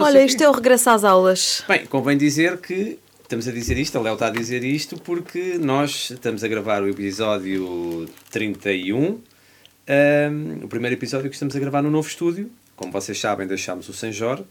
Olha, 0.00 0.24
isto 0.24 0.42
é 0.42 0.48
o 0.48 0.52
regresso 0.52 0.88
às 0.88 1.04
aulas. 1.04 1.62
Bem, 1.68 1.84
convém 1.84 2.16
dizer 2.16 2.58
que 2.58 2.98
estamos 3.22 3.46
a 3.46 3.52
dizer 3.52 3.76
isto, 3.76 3.98
a 3.98 4.00
Léo 4.00 4.14
está 4.14 4.28
a 4.28 4.30
dizer 4.30 4.64
isto, 4.64 4.98
porque 4.98 5.58
nós 5.58 6.10
estamos 6.10 6.42
a 6.42 6.48
gravar 6.48 6.82
o 6.82 6.88
episódio 6.88 8.08
31, 8.30 8.98
um, 8.98 9.20
o 10.64 10.68
primeiro 10.68 10.96
episódio 10.96 11.28
que 11.28 11.36
estamos 11.36 11.54
a 11.54 11.58
gravar 11.58 11.82
no 11.82 11.90
novo 11.90 12.08
estúdio. 12.08 12.50
Como 12.74 12.90
vocês 12.90 13.20
sabem, 13.20 13.46
deixámos 13.46 13.88
o 13.88 13.92
Senjor 13.92 14.42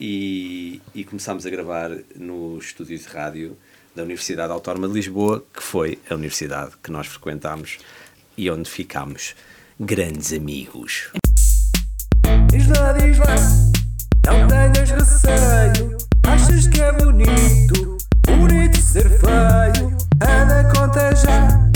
e, 0.00 0.82
e 0.92 1.04
começámos 1.04 1.46
a 1.46 1.50
gravar 1.50 1.90
no 2.16 2.58
estúdio 2.58 2.98
de 2.98 3.06
rádio 3.06 3.56
da 3.94 4.02
Universidade 4.02 4.52
Autónoma 4.52 4.88
de 4.88 4.94
Lisboa, 4.94 5.44
que 5.54 5.62
foi 5.62 5.98
a 6.10 6.14
universidade 6.14 6.72
que 6.82 6.90
nós 6.90 7.06
frequentámos 7.06 7.78
e 8.36 8.50
onde 8.50 8.68
ficámos 8.68 9.36
grandes 9.78 10.32
amigos. 10.32 11.10
Diz 12.50 12.66
lá, 12.68 12.92
diz 12.92 13.18
lá, 13.18 13.36
não 14.26 14.46
tenhas 14.48 14.90
receio. 14.90 15.96
Achas 16.26 16.68
que 16.68 16.80
é 16.80 16.92
bonito, 16.92 17.98
bonito 18.26 18.80
ser 18.80 19.08
feio? 19.08 19.96
Anda, 20.22 20.64
conta 20.74 21.14
já, 21.16 21.70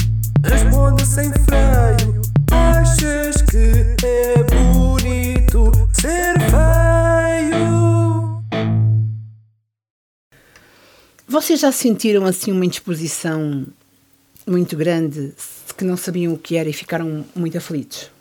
responde 0.44 1.06
sem 1.06 1.30
freio. 1.32 2.22
Achas 2.50 3.42
que 3.42 4.06
é 4.06 4.42
bonito 4.44 5.72
ser 5.92 6.38
feio? 6.50 6.82
Vocês 11.26 11.60
já 11.60 11.72
sentiram 11.72 12.26
assim 12.26 12.52
uma 12.52 12.66
indisposição 12.66 13.66
muito 14.46 14.76
grande 14.76 15.32
que 15.76 15.84
não 15.84 15.96
sabiam 15.96 16.34
o 16.34 16.38
que 16.38 16.56
era 16.56 16.68
e 16.68 16.72
ficaram 16.72 17.24
muito 17.34 17.56
aflitos? 17.56 18.11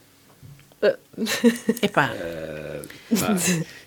Epá, 1.82 2.12
Pá, 3.20 3.36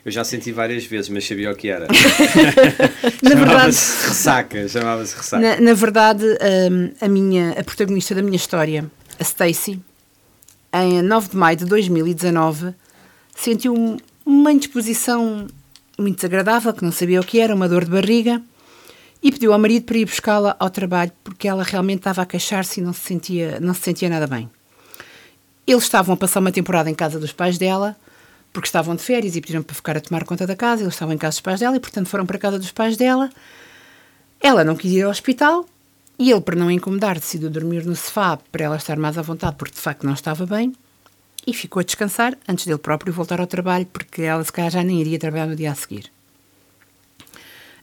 eu 0.04 0.12
já 0.12 0.22
senti 0.22 0.52
várias 0.52 0.84
vezes, 0.84 1.08
mas 1.08 1.26
sabia 1.26 1.50
o 1.50 1.56
que 1.56 1.68
era. 1.68 1.86
na 3.22 3.34
verdade, 3.34 3.72
chamava-se 3.74 4.08
ressaca, 4.08 4.68
chamava-se 4.68 5.16
ressaca. 5.16 5.42
na, 5.42 5.60
na 5.60 5.74
verdade 5.74 6.24
hum, 6.70 6.92
a, 7.00 7.08
minha, 7.08 7.52
a 7.52 7.64
protagonista 7.64 8.14
da 8.14 8.22
minha 8.22 8.36
história, 8.36 8.84
a 9.18 9.22
Stacy, 9.22 9.80
em 10.72 11.02
9 11.02 11.30
de 11.30 11.36
maio 11.36 11.56
de 11.56 11.64
2019, 11.64 12.74
sentiu 13.34 13.74
um- 13.74 13.96
uma 14.26 14.52
indisposição 14.52 15.46
muito 15.98 16.16
desagradável, 16.16 16.72
que 16.72 16.84
não 16.84 16.92
sabia 16.92 17.20
o 17.20 17.24
que 17.24 17.38
era, 17.40 17.54
uma 17.54 17.68
dor 17.68 17.84
de 17.84 17.90
barriga, 17.90 18.42
e 19.22 19.32
pediu 19.32 19.52
ao 19.52 19.58
marido 19.58 19.84
para 19.84 19.96
ir 19.98 20.04
buscá-la 20.04 20.54
ao 20.58 20.68
trabalho, 20.68 21.12
porque 21.22 21.48
ela 21.48 21.62
realmente 21.62 21.98
estava 22.00 22.22
a 22.22 22.26
queixar-se 22.26 22.80
e 22.80 22.82
não 22.82 22.92
se, 22.92 23.00
sentia, 23.00 23.58
não 23.60 23.72
se 23.72 23.80
sentia 23.80 24.08
nada 24.08 24.26
bem. 24.26 24.50
Eles 25.66 25.84
estavam 25.84 26.14
a 26.14 26.16
passar 26.16 26.40
uma 26.40 26.52
temporada 26.52 26.90
em 26.90 26.94
casa 26.94 27.18
dos 27.18 27.32
pais 27.32 27.56
dela, 27.56 27.96
porque 28.52 28.66
estavam 28.66 28.94
de 28.94 29.02
férias 29.02 29.34
e 29.34 29.40
pediram 29.40 29.62
para 29.62 29.74
ficar 29.74 29.96
a 29.96 30.00
tomar 30.00 30.24
conta 30.24 30.46
da 30.46 30.54
casa. 30.54 30.82
Eles 30.82 30.94
estavam 30.94 31.14
em 31.14 31.18
casa 31.18 31.36
dos 31.36 31.40
pais 31.40 31.60
dela 31.60 31.76
e, 31.76 31.80
portanto, 31.80 32.06
foram 32.06 32.26
para 32.26 32.36
a 32.36 32.40
casa 32.40 32.58
dos 32.58 32.70
pais 32.70 32.96
dela. 32.96 33.30
Ela 34.40 34.62
não 34.62 34.76
quis 34.76 34.92
ir 34.92 35.02
ao 35.02 35.10
hospital 35.10 35.66
e 36.18 36.30
ele, 36.30 36.40
para 36.40 36.54
não 36.54 36.70
incomodar, 36.70 37.18
decidiu 37.18 37.50
dormir 37.50 37.84
no 37.84 37.96
sofá 37.96 38.36
para 38.36 38.64
ela 38.64 38.76
estar 38.76 38.96
mais 38.96 39.16
à 39.16 39.22
vontade, 39.22 39.56
porque 39.56 39.74
de 39.74 39.80
facto 39.80 40.04
não 40.04 40.12
estava 40.12 40.44
bem. 40.46 40.74
E 41.46 41.52
ficou 41.52 41.80
a 41.80 41.82
descansar 41.82 42.36
antes 42.46 42.66
dele 42.66 42.78
próprio 42.78 43.12
voltar 43.12 43.40
ao 43.40 43.46
trabalho, 43.46 43.86
porque 43.86 44.22
ela, 44.22 44.44
se 44.44 44.52
calhar, 44.52 44.70
já 44.70 44.82
nem 44.82 45.00
iria 45.00 45.18
trabalhar 45.18 45.46
no 45.46 45.56
dia 45.56 45.72
a 45.72 45.74
seguir. 45.74 46.10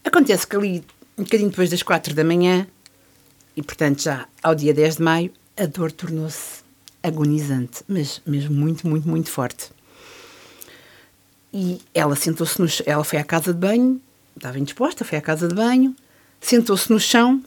Acontece 0.03 0.47
que 0.47 0.55
ali, 0.55 0.83
um 1.17 1.23
bocadinho 1.23 1.49
depois 1.49 1.69
das 1.69 1.83
quatro 1.83 2.13
da 2.13 2.23
manhã, 2.23 2.65
e 3.55 3.61
portanto 3.61 4.01
já 4.01 4.27
ao 4.41 4.55
dia 4.55 4.73
10 4.73 4.97
de 4.97 5.03
maio, 5.03 5.31
a 5.57 5.65
dor 5.65 5.91
tornou-se 5.91 6.60
agonizante, 7.03 7.83
mas 7.87 8.21
mesmo 8.25 8.53
muito, 8.53 8.87
muito, 8.87 9.07
muito 9.07 9.29
forte. 9.29 9.69
E 11.53 11.81
ela 11.93 12.15
sentou-se 12.15 12.61
no 12.61 12.67
ela 12.85 13.03
foi 13.03 13.19
à 13.19 13.23
casa 13.23 13.53
de 13.53 13.59
banho, 13.59 14.01
estava 14.35 14.57
indisposta, 14.59 15.03
foi 15.03 15.17
à 15.17 15.21
casa 15.21 15.47
de 15.47 15.55
banho, 15.55 15.95
sentou-se 16.39 16.91
no 16.91 16.99
chão 16.99 17.43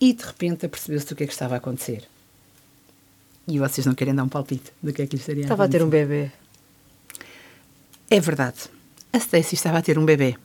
e 0.00 0.12
de 0.12 0.24
repente 0.24 0.64
apercebeu-se 0.64 1.06
do 1.06 1.14
que 1.14 1.24
é 1.24 1.26
que 1.26 1.32
estava 1.32 1.54
a 1.54 1.58
acontecer. 1.58 2.08
E 3.46 3.58
vocês 3.58 3.86
não 3.86 3.94
querem 3.94 4.14
dar 4.14 4.22
um 4.24 4.28
palpite 4.28 4.72
do 4.82 4.92
que 4.92 5.02
é 5.02 5.06
que 5.06 5.16
lhe 5.16 5.20
estaria 5.20 5.42
Estava 5.42 5.64
a 5.64 5.68
ter 5.68 5.82
um 5.82 5.88
acontecer. 5.88 6.06
bebê. 6.06 6.32
É 8.08 8.20
verdade. 8.20 8.58
A 9.12 9.18
Stacy 9.18 9.54
estava 9.56 9.78
a 9.78 9.82
ter 9.82 9.98
um 9.98 10.04
bebê. 10.04 10.36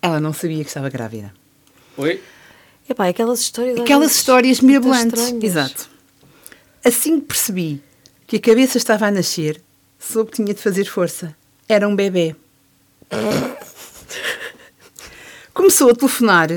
Ela 0.00 0.20
não 0.20 0.32
sabia 0.32 0.62
que 0.62 0.68
estava 0.68 0.90
grávida. 0.90 1.32
Oi? 1.96 2.22
Epá, 2.88 3.08
aquelas 3.08 3.40
histórias. 3.40 3.78
Aquelas 3.78 4.12
histórias 4.16 4.60
mirabolantes. 4.60 5.32
Exato. 5.40 5.91
Assim 6.84 7.20
que 7.20 7.26
percebi 7.26 7.82
que 8.26 8.36
a 8.36 8.40
cabeça 8.40 8.78
estava 8.78 9.06
a 9.06 9.10
nascer, 9.10 9.60
soube 9.98 10.30
que 10.30 10.36
tinha 10.36 10.54
de 10.54 10.60
fazer 10.60 10.84
força. 10.84 11.34
Era 11.68 11.86
um 11.88 11.94
bebê. 11.94 12.34
Começou 15.54 15.90
a 15.90 15.94
telefonar 15.94 16.48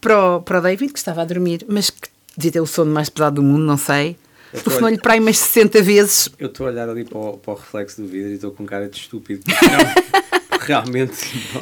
para 0.00 0.36
o, 0.36 0.42
para 0.42 0.58
o 0.58 0.62
David, 0.62 0.92
que 0.92 0.98
estava 0.98 1.22
a 1.22 1.24
dormir, 1.24 1.64
mas 1.68 1.90
que 1.90 2.08
devia 2.36 2.52
ter 2.52 2.60
o 2.60 2.66
sono 2.66 2.92
mais 2.92 3.08
pesado 3.08 3.36
do 3.36 3.42
mundo, 3.42 3.64
não 3.64 3.76
sei. 3.76 4.16
Telefonou-lhe 4.52 4.98
para 4.98 5.12
aí 5.14 5.20
umas 5.20 5.38
60 5.38 5.82
vezes. 5.82 6.28
Eu 6.38 6.48
estou 6.48 6.66
a 6.66 6.70
olhar 6.70 6.88
ali 6.88 7.04
para 7.04 7.18
o, 7.18 7.36
para 7.38 7.52
o 7.52 7.56
reflexo 7.56 8.00
do 8.02 8.08
vidro 8.08 8.30
e 8.30 8.34
estou 8.34 8.50
com 8.50 8.64
cara 8.64 8.88
de 8.88 8.96
estúpido. 8.96 9.42
não- 9.46 10.58
realmente. 10.60 11.14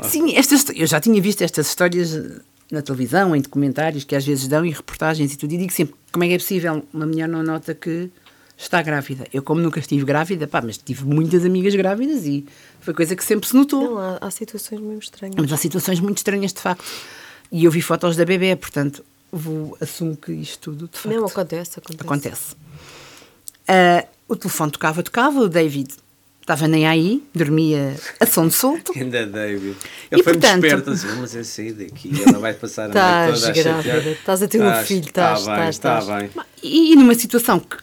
Sim, 0.08 0.34
estas, 0.36 0.64
eu 0.74 0.86
já 0.86 1.00
tinha 1.00 1.20
visto 1.20 1.42
estas 1.42 1.68
histórias 1.68 2.18
na 2.70 2.82
televisão, 2.82 3.34
em 3.34 3.40
documentários 3.40 4.04
que 4.04 4.16
às 4.16 4.24
vezes 4.24 4.48
dão 4.48 4.64
e 4.64 4.70
reportagens 4.70 5.32
e 5.32 5.36
tudo, 5.36 5.52
e 5.52 5.58
digo 5.58 5.72
sempre 5.72 5.94
como 6.12 6.24
é 6.24 6.28
que 6.28 6.34
é 6.34 6.38
possível 6.38 6.84
uma 6.92 7.06
mulher 7.06 7.28
não 7.28 7.42
nota 7.42 7.74
que 7.74 8.10
está 8.56 8.82
grávida. 8.82 9.26
Eu, 9.32 9.42
como 9.42 9.60
nunca 9.60 9.78
estive 9.78 10.04
grávida, 10.04 10.46
pá, 10.46 10.62
mas 10.62 10.78
tive 10.78 11.04
muitas 11.04 11.44
amigas 11.44 11.74
grávidas 11.74 12.24
e 12.24 12.46
foi 12.80 12.94
coisa 12.94 13.14
que 13.14 13.24
sempre 13.24 13.48
se 13.48 13.54
notou. 13.54 13.82
Não, 13.82 13.98
há, 13.98 14.18
há 14.20 14.30
situações 14.30 14.80
mesmo 14.80 14.98
estranhas. 14.98 15.36
Mas 15.36 15.52
há 15.52 15.56
situações 15.56 16.00
muito 16.00 16.18
estranhas, 16.18 16.52
de 16.52 16.60
facto. 16.60 16.84
E 17.52 17.64
eu 17.64 17.70
vi 17.70 17.82
fotos 17.82 18.16
da 18.16 18.24
bebê, 18.24 18.56
portanto, 18.56 19.04
vou, 19.30 19.76
assumo 19.80 20.16
que 20.16 20.32
isto 20.32 20.70
tudo, 20.72 20.88
de 20.88 20.98
facto, 20.98 21.14
Não, 21.14 21.26
acontece, 21.26 21.78
acontece. 21.78 22.02
acontece. 22.02 22.56
Ah, 23.68 24.06
o 24.28 24.34
telefone 24.34 24.72
tocava, 24.72 25.02
tocava, 25.02 25.40
o 25.40 25.48
David 25.48 25.94
estava 26.46 26.68
nem 26.68 26.86
aí, 26.86 27.24
dormia 27.34 27.96
a 28.20 28.24
som 28.24 28.46
de 28.46 28.54
solto. 28.54 28.92
Ainda 28.96 29.26
David. 29.26 29.76
Ele 30.10 30.22
foi-me 30.22 30.38
desperto 30.38 30.90
assim, 30.90 31.08
mas 31.20 31.34
eu 31.34 31.44
saí 31.44 31.72
daqui, 31.72 32.12
ela 32.24 32.38
vai 32.38 32.54
passar 32.54 32.84
a 32.96 33.26
noite 33.26 33.36
Estás 33.36 33.40
toda 33.40 33.50
a 33.50 33.82
chatear. 33.82 34.06
estás 34.06 34.42
a 34.42 34.48
ter 34.48 34.62
um 34.62 34.72
filho, 34.84 35.06
estás, 35.06 35.40
Está 35.40 35.56
bem, 35.56 35.68
estás, 35.68 36.04
está 36.04 36.14
estás. 36.20 36.32
bem. 36.32 36.44
E, 36.62 36.92
e 36.92 36.96
numa 36.96 37.14
situação 37.16 37.58
que, 37.58 37.76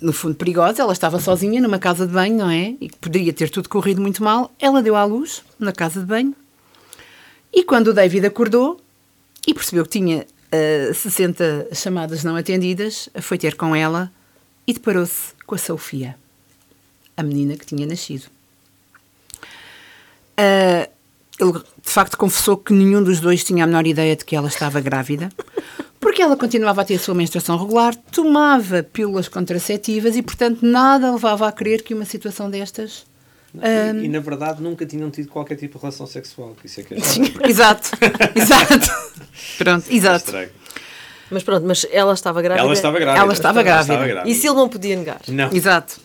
no 0.00 0.12
fundo, 0.14 0.34
perigosa, 0.36 0.80
ela 0.80 0.92
estava 0.94 1.20
sozinha 1.20 1.60
numa 1.60 1.78
casa 1.78 2.06
de 2.06 2.12
banho, 2.14 2.36
não 2.38 2.48
é? 2.50 2.74
E 2.80 2.88
que 2.88 2.96
poderia 2.96 3.32
ter 3.32 3.50
tudo 3.50 3.68
corrido 3.68 4.00
muito 4.00 4.22
mal. 4.24 4.50
Ela 4.58 4.82
deu 4.82 4.96
à 4.96 5.04
luz 5.04 5.42
na 5.58 5.72
casa 5.72 6.00
de 6.00 6.06
banho. 6.06 6.34
E 7.52 7.62
quando 7.62 7.88
o 7.88 7.92
David 7.92 8.24
acordou 8.26 8.80
e 9.46 9.52
percebeu 9.52 9.84
que 9.84 9.90
tinha 9.90 10.26
ah, 10.50 10.94
60 10.94 11.68
chamadas 11.74 12.24
não 12.24 12.36
atendidas, 12.36 13.08
foi 13.20 13.36
ter 13.36 13.54
com 13.54 13.76
ela 13.76 14.10
e 14.66 14.72
deparou-se 14.72 15.34
com 15.46 15.54
a 15.54 15.58
Sofia, 15.58 16.16
a 17.18 17.22
menina 17.22 17.56
que 17.56 17.66
tinha 17.66 17.86
nascido. 17.86 18.26
Ah, 20.36 20.88
ele, 21.40 21.52
de 21.52 21.90
facto, 21.90 22.16
confessou 22.16 22.56
que 22.56 22.72
nenhum 22.72 23.02
dos 23.02 23.20
dois 23.20 23.44
tinha 23.44 23.64
a 23.64 23.66
menor 23.66 23.86
ideia 23.86 24.16
de 24.16 24.24
que 24.24 24.34
ela 24.34 24.48
estava 24.48 24.80
grávida, 24.80 25.30
porque 26.00 26.22
ela 26.22 26.36
continuava 26.36 26.82
a 26.82 26.84
ter 26.84 26.94
a 26.94 26.98
sua 26.98 27.14
menstruação 27.14 27.56
regular, 27.58 27.94
tomava 28.12 28.82
pílulas 28.82 29.28
contraceptivas 29.28 30.16
e, 30.16 30.22
portanto, 30.22 30.60
nada 30.62 31.10
levava 31.12 31.46
a 31.48 31.52
crer 31.52 31.82
que 31.82 31.94
uma 31.94 32.04
situação 32.04 32.50
destas. 32.50 33.04
ah, 33.60 33.92
E, 33.94 34.04
e, 34.04 34.08
na 34.08 34.20
verdade 34.20 34.62
nunca 34.62 34.84
tinham 34.86 35.10
tido 35.10 35.28
qualquer 35.28 35.56
tipo 35.56 35.76
de 35.76 35.82
relação 35.82 36.06
sexual. 36.06 36.56
Isso 36.64 36.80
é 36.80 36.82
que 36.84 36.94
é 36.94 36.98
estranho. 36.98 37.32
exato, 37.48 37.90
exato. 38.34 38.90
Pronto, 39.58 39.86
É 39.90 39.94
exato. 39.94 40.32
Mas 41.30 41.42
pronto, 41.42 41.66
mas 41.66 41.86
ela 41.90 42.14
estava 42.14 42.40
grávida. 42.40 42.64
Ela 42.64 42.72
estava 42.72 42.98
grávida. 42.98 43.22
Ela 43.22 43.32
estava 43.32 43.62
grávida. 43.62 44.22
E 44.24 44.34
se 44.34 44.46
ele 44.46 44.56
não 44.56 44.68
podia 44.68 44.96
negar? 44.96 45.20
Não. 45.28 45.52
Exato. 45.52 46.00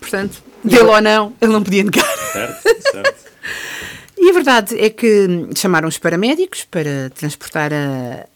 Portanto, 0.00 0.42
dele 0.62 0.84
ou 0.84 1.00
não, 1.00 1.34
ele 1.40 1.52
não 1.52 1.62
podia 1.62 1.84
negar. 1.84 2.16
Certo, 2.32 2.82
certo. 2.92 3.18
E 4.20 4.30
a 4.30 4.32
verdade 4.32 4.78
é 4.78 4.90
que 4.90 5.48
chamaram 5.54 5.88
os 5.88 5.96
paramédicos 5.96 6.64
para 6.64 7.08
transportar 7.14 7.72
a, 7.72 8.26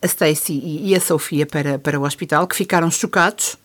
a 0.00 0.06
Stacy 0.06 0.54
e, 0.54 0.94
a 0.94 1.00
Sofia 1.00 1.44
para, 1.44 1.80
para 1.80 1.98
o 1.98 2.04
hospital, 2.04 2.46
que 2.46 2.54
ficaram 2.54 2.88
chocados 2.90 3.58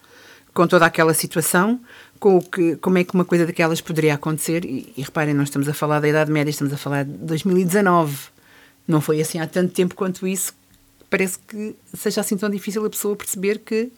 com 0.53 0.67
toda 0.67 0.87
aquela 0.87 1.13
situação, 1.13 1.79
com 2.19 2.37
o 2.37 2.41
que, 2.41 2.75
como 2.77 2.97
é 2.97 3.03
que 3.03 3.13
uma 3.13 3.23
coisa 3.23 3.45
daquelas 3.45 3.79
poderia 3.79 4.15
acontecer. 4.15 4.65
E, 4.65 4.91
e 4.97 5.03
reparem, 5.03 5.35
não 5.35 5.43
estamos 5.43 5.69
a 5.69 5.73
falar 5.73 5.99
da 5.99 6.09
Idade 6.09 6.31
Média, 6.31 6.49
estamos 6.49 6.73
a 6.73 6.77
falar 6.77 7.05
de 7.05 7.11
2019. 7.11 8.17
Não 8.87 8.99
foi 8.99 9.21
assim 9.21 9.39
há 9.39 9.45
tanto 9.45 9.71
tempo 9.71 9.93
quanto 9.93 10.27
isso. 10.27 10.53
Parece 11.11 11.37
que 11.39 11.75
seja 11.93 12.21
assim 12.21 12.37
tão 12.37 12.49
difícil 12.49 12.83
a 12.85 12.89
pessoa 12.89 13.15
perceber 13.15 13.59
que 13.59 13.91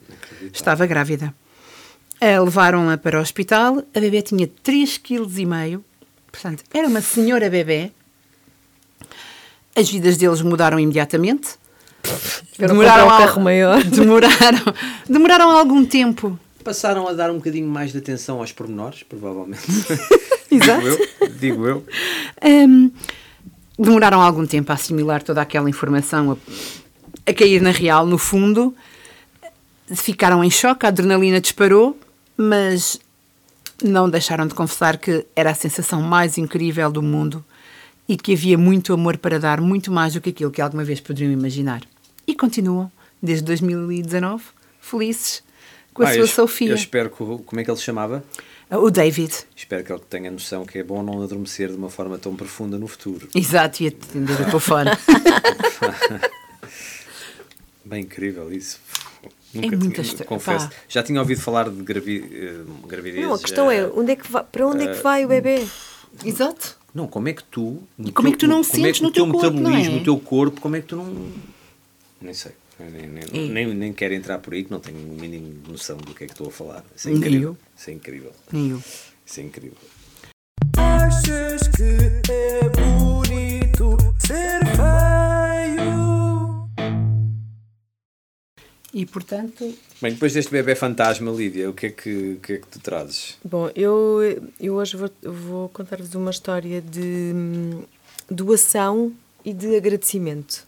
estava 0.52 0.84
grávida. 0.84 1.34
Levaram-na 2.20 2.96
para 2.96 3.18
o 3.18 3.22
hospital, 3.22 3.82
a 3.94 4.00
bebê 4.00 4.22
tinha 4.22 4.46
3,5 4.46 5.00
kg, 5.02 5.80
portanto, 6.32 6.64
era 6.72 6.88
uma 6.88 7.00
senhora 7.00 7.50
bebê. 7.50 7.92
As 9.76 9.90
vidas 9.90 10.16
deles 10.16 10.40
mudaram 10.40 10.78
imediatamente. 10.78 11.58
Comprar 12.58 13.04
um 13.04 13.08
carro 13.08 13.42
maior. 13.42 13.82
Demoraram, 13.84 14.74
demoraram 15.08 15.50
algum 15.50 15.84
tempo. 15.84 16.38
Passaram 16.62 17.08
a 17.08 17.12
dar 17.12 17.30
um 17.30 17.36
bocadinho 17.36 17.68
mais 17.68 17.92
de 17.92 17.98
atenção 17.98 18.38
aos 18.38 18.52
pormenores, 18.52 19.02
provavelmente. 19.02 19.62
Exato. 20.50 20.82
Digo 20.82 20.86
eu. 20.86 21.28
Digo 21.28 21.66
eu. 21.66 21.84
Hum, 22.42 22.90
demoraram 23.78 24.20
algum 24.20 24.46
tempo 24.46 24.70
a 24.70 24.74
assimilar 24.74 25.22
toda 25.22 25.42
aquela 25.42 25.68
informação, 25.68 26.32
a, 26.32 27.30
a 27.30 27.34
cair 27.34 27.60
na 27.60 27.70
real, 27.70 28.06
no 28.06 28.16
fundo. 28.16 28.74
Ficaram 29.94 30.42
em 30.42 30.50
choque, 30.50 30.86
a 30.86 30.88
adrenalina 30.88 31.40
disparou, 31.40 31.98
mas 32.36 32.98
não 33.82 34.08
deixaram 34.08 34.46
de 34.46 34.54
confessar 34.54 34.98
que 34.98 35.26
era 35.34 35.50
a 35.50 35.54
sensação 35.54 36.00
mais 36.00 36.38
incrível 36.38 36.90
do 36.90 37.02
mundo 37.02 37.44
e 38.08 38.16
que 38.16 38.32
havia 38.32 38.56
muito 38.58 38.92
amor 38.92 39.16
para 39.18 39.38
dar, 39.38 39.60
muito 39.60 39.90
mais 39.90 40.12
do 40.14 40.20
que 40.20 40.30
aquilo 40.30 40.50
que 40.50 40.60
alguma 40.60 40.84
vez 40.84 41.00
poderiam 41.00 41.32
imaginar. 41.32 41.82
E 42.26 42.34
continuam, 42.34 42.90
desde 43.22 43.44
2019, 43.44 44.42
felizes 44.80 45.42
com 45.92 46.02
a 46.02 46.08
Ah, 46.08 46.12
sua 46.12 46.20
eu, 46.20 46.26
Sofia. 46.26 46.68
Eu 46.70 46.74
espero 46.74 47.08
que. 47.10 47.16
Como 47.16 47.60
é 47.60 47.64
que 47.64 47.70
ele 47.70 47.78
se 47.78 47.84
chamava? 47.84 48.24
O 48.70 48.90
David. 48.90 49.32
Espero 49.54 49.84
que 49.84 49.92
ele 49.92 50.00
tenha 50.08 50.30
noção 50.30 50.64
que 50.64 50.78
é 50.78 50.82
bom 50.82 51.02
não 51.02 51.22
adormecer 51.22 51.68
de 51.68 51.76
uma 51.76 51.90
forma 51.90 52.18
tão 52.18 52.34
profunda 52.34 52.78
no 52.78 52.88
futuro. 52.88 53.28
Exato, 53.34 53.82
e 53.82 53.88
atender 53.88 54.40
o 54.40 54.44
telefone. 54.46 54.90
Bem 57.84 58.02
incrível 58.02 58.52
isso. 58.52 58.80
É 59.54 59.58
muito 59.60 59.78
tinha- 59.90 60.00
estra- 60.00 60.24
confesso. 60.26 60.68
pá. 60.68 60.74
Já 60.88 61.02
tinha 61.02 61.20
ouvido 61.20 61.40
falar 61.40 61.68
de 61.70 61.82
gravi, 61.82 62.24
eh, 62.32 62.86
gravidez. 62.88 63.24
Não, 63.24 63.34
a 63.34 63.38
questão 63.38 63.70
eh, 63.70 63.78
é, 63.78 63.86
onde 63.86 64.12
é 64.12 64.16
que 64.16 64.30
vai, 64.30 64.42
para 64.44 64.66
onde 64.66 64.84
é 64.84 64.94
que 64.94 65.02
vai 65.02 65.24
o 65.24 65.28
bebê? 65.28 65.64
Exato. 66.24 66.76
Não, 66.94 67.06
como 67.08 67.28
é 67.28 67.32
que 67.32 67.42
tu. 67.44 67.82
E 67.98 68.12
como 68.12 68.28
é 68.28 68.30
que 68.32 68.38
tu 68.38 68.46
não 68.46 68.62
como 68.62 68.72
é 68.76 68.82
sentes 68.84 68.96
que 68.98 69.02
no 69.02 69.08
o 69.08 69.12
teu 69.12 69.24
teu 69.24 69.32
corpo, 69.32 69.50
não 69.60 69.70
é? 69.70 69.74
metabolismo, 69.74 70.00
o 70.00 70.04
teu 70.04 70.18
corpo, 70.18 70.60
como 70.60 70.76
é 70.76 70.80
que 70.80 70.86
tu 70.86 70.96
não. 70.96 71.32
Nem 72.20 72.34
sei. 72.34 72.52
Nem, 72.78 73.06
nem, 73.08 73.22
É. 73.32 73.48
nem, 73.52 73.74
nem 73.74 73.92
quero 73.92 74.14
entrar 74.14 74.38
por 74.38 74.52
aí 74.54 74.64
que 74.64 74.70
não 74.70 74.80
tenho 74.80 74.98
a 74.98 75.20
mínima 75.20 75.48
noção 75.68 75.96
do 75.96 76.12
que 76.14 76.24
é 76.24 76.26
que 76.26 76.32
estou 76.32 76.48
a 76.48 76.50
falar. 76.50 76.84
Isso 76.96 77.08
é 77.08 77.10
Nem 77.12 77.20
incrível. 77.20 77.56
Isso 77.76 77.90
é 77.90 77.92
incrível. 77.92 78.32
Nem 78.52 78.70
eu. 78.70 78.82
Isso 79.24 79.40
é 79.40 79.42
incrível. 79.44 79.78
Achas 80.76 81.68
que 81.68 82.30
é 82.32 82.68
bonito 82.68 83.96
ser 84.18 84.60
feio? 84.76 85.13
E 88.94 89.04
portanto, 89.04 89.74
Bem, 90.00 90.12
depois 90.12 90.32
deste 90.32 90.52
bebê 90.52 90.76
fantasma, 90.76 91.32
Lídia, 91.32 91.68
o 91.68 91.72
que 91.72 91.86
é 91.86 91.90
que, 91.90 92.34
o 92.34 92.40
que, 92.40 92.52
é 92.52 92.56
que 92.58 92.66
tu 92.68 92.78
trazes? 92.78 93.36
Bom, 93.44 93.68
eu, 93.74 94.20
eu 94.60 94.74
hoje 94.74 94.96
vou, 94.96 95.10
vou 95.20 95.68
contar-vos 95.70 96.14
uma 96.14 96.30
história 96.30 96.80
de 96.80 97.32
hum, 97.34 97.82
doação 98.30 99.12
e 99.44 99.52
de 99.52 99.74
agradecimento. 99.74 100.64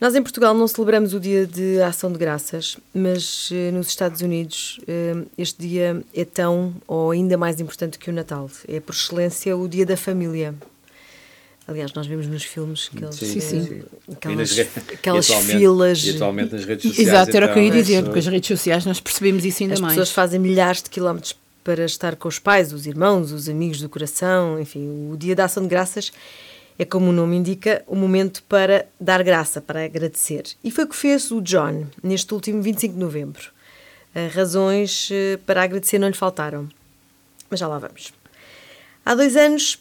Nós 0.00 0.14
em 0.14 0.22
Portugal 0.22 0.54
não 0.54 0.68
celebramos 0.68 1.14
o 1.14 1.18
dia 1.18 1.46
de 1.46 1.80
ação 1.80 2.12
de 2.12 2.18
graças, 2.18 2.76
mas 2.94 3.48
eh, 3.52 3.72
nos 3.72 3.88
Estados 3.88 4.20
Unidos 4.20 4.78
eh, 4.86 5.24
este 5.36 5.66
dia 5.66 6.04
é 6.14 6.24
tão 6.24 6.74
ou 6.86 7.10
ainda 7.10 7.36
mais 7.36 7.58
importante 7.58 7.98
que 7.98 8.08
o 8.08 8.12
Natal. 8.12 8.50
É 8.68 8.78
por 8.78 8.94
excelência 8.94 9.56
o 9.56 9.66
dia 9.66 9.84
da 9.84 9.96
família. 9.96 10.54
Aliás, 11.68 11.92
nós 11.92 12.06
vemos 12.06 12.26
nos 12.26 12.42
filmes 12.44 12.90
aqueles, 12.94 13.14
Sim, 13.14 13.40
sim. 13.40 13.82
eh, 13.82 13.84
E 14.08 14.12
aquelas, 14.14 14.56
re- 14.56 14.68
aquelas 14.94 15.28
e 15.28 15.32
atualmente- 15.32 15.52
filas. 15.58 16.04
E 16.06 16.10
atualmente 16.10 16.52
nas 16.54 16.64
redes 16.64 16.82
sociais. 16.88 17.08
exato, 17.08 17.36
era 17.36 17.46
o 17.46 17.52
que 17.52 17.58
eu 17.58 17.62
ia 17.62 17.68
então, 17.68 17.80
dizer, 17.82 18.04
com 18.10 18.18
as 18.18 18.26
redes 18.26 18.48
sociais 18.48 18.86
nós 18.86 18.98
percebemos 19.00 19.44
isso 19.44 19.62
ainda 19.62 19.74
As 19.74 19.80
mais. 19.80 19.92
pessoas 19.92 20.10
fazem 20.10 20.40
milhares 20.40 20.82
de 20.82 20.88
quilómetros 20.88 21.36
para 21.62 21.84
estar 21.84 22.16
com 22.16 22.26
os 22.26 22.38
pais, 22.38 22.72
os 22.72 22.86
irmãos, 22.86 23.30
os 23.32 23.48
amigos 23.50 23.80
do 23.82 23.88
coração, 23.90 24.58
enfim, 24.58 25.10
o 25.12 25.16
dia 25.18 25.36
da 25.36 25.44
ação 25.44 25.62
de 25.62 25.68
graças 25.68 26.10
é 26.78 26.84
como 26.86 27.10
o 27.10 27.12
nome 27.12 27.36
indica, 27.36 27.82
o 27.86 27.94
momento 27.94 28.42
para 28.44 28.86
dar 28.98 29.22
graça, 29.22 29.60
para 29.60 29.84
agradecer. 29.84 30.44
E 30.64 30.70
foi 30.70 30.84
o 30.84 30.88
que 30.88 30.96
fez 30.96 31.30
o 31.30 31.42
John 31.42 31.86
neste 32.02 32.32
último 32.32 32.62
25 32.62 32.94
de 32.94 33.00
novembro. 33.00 33.42
Eh, 34.14 34.28
Razões 34.28 35.10
eh, 35.12 35.38
para 35.44 35.62
agradecer 35.64 35.98
não 35.98 36.08
lhe 36.08 36.14
faltaram. 36.16 36.66
Mas 37.50 37.60
já 37.60 37.66
lá 37.68 37.78
vamos. 37.78 38.12
Há 39.04 39.14
dois 39.14 39.36
anos 39.36 39.78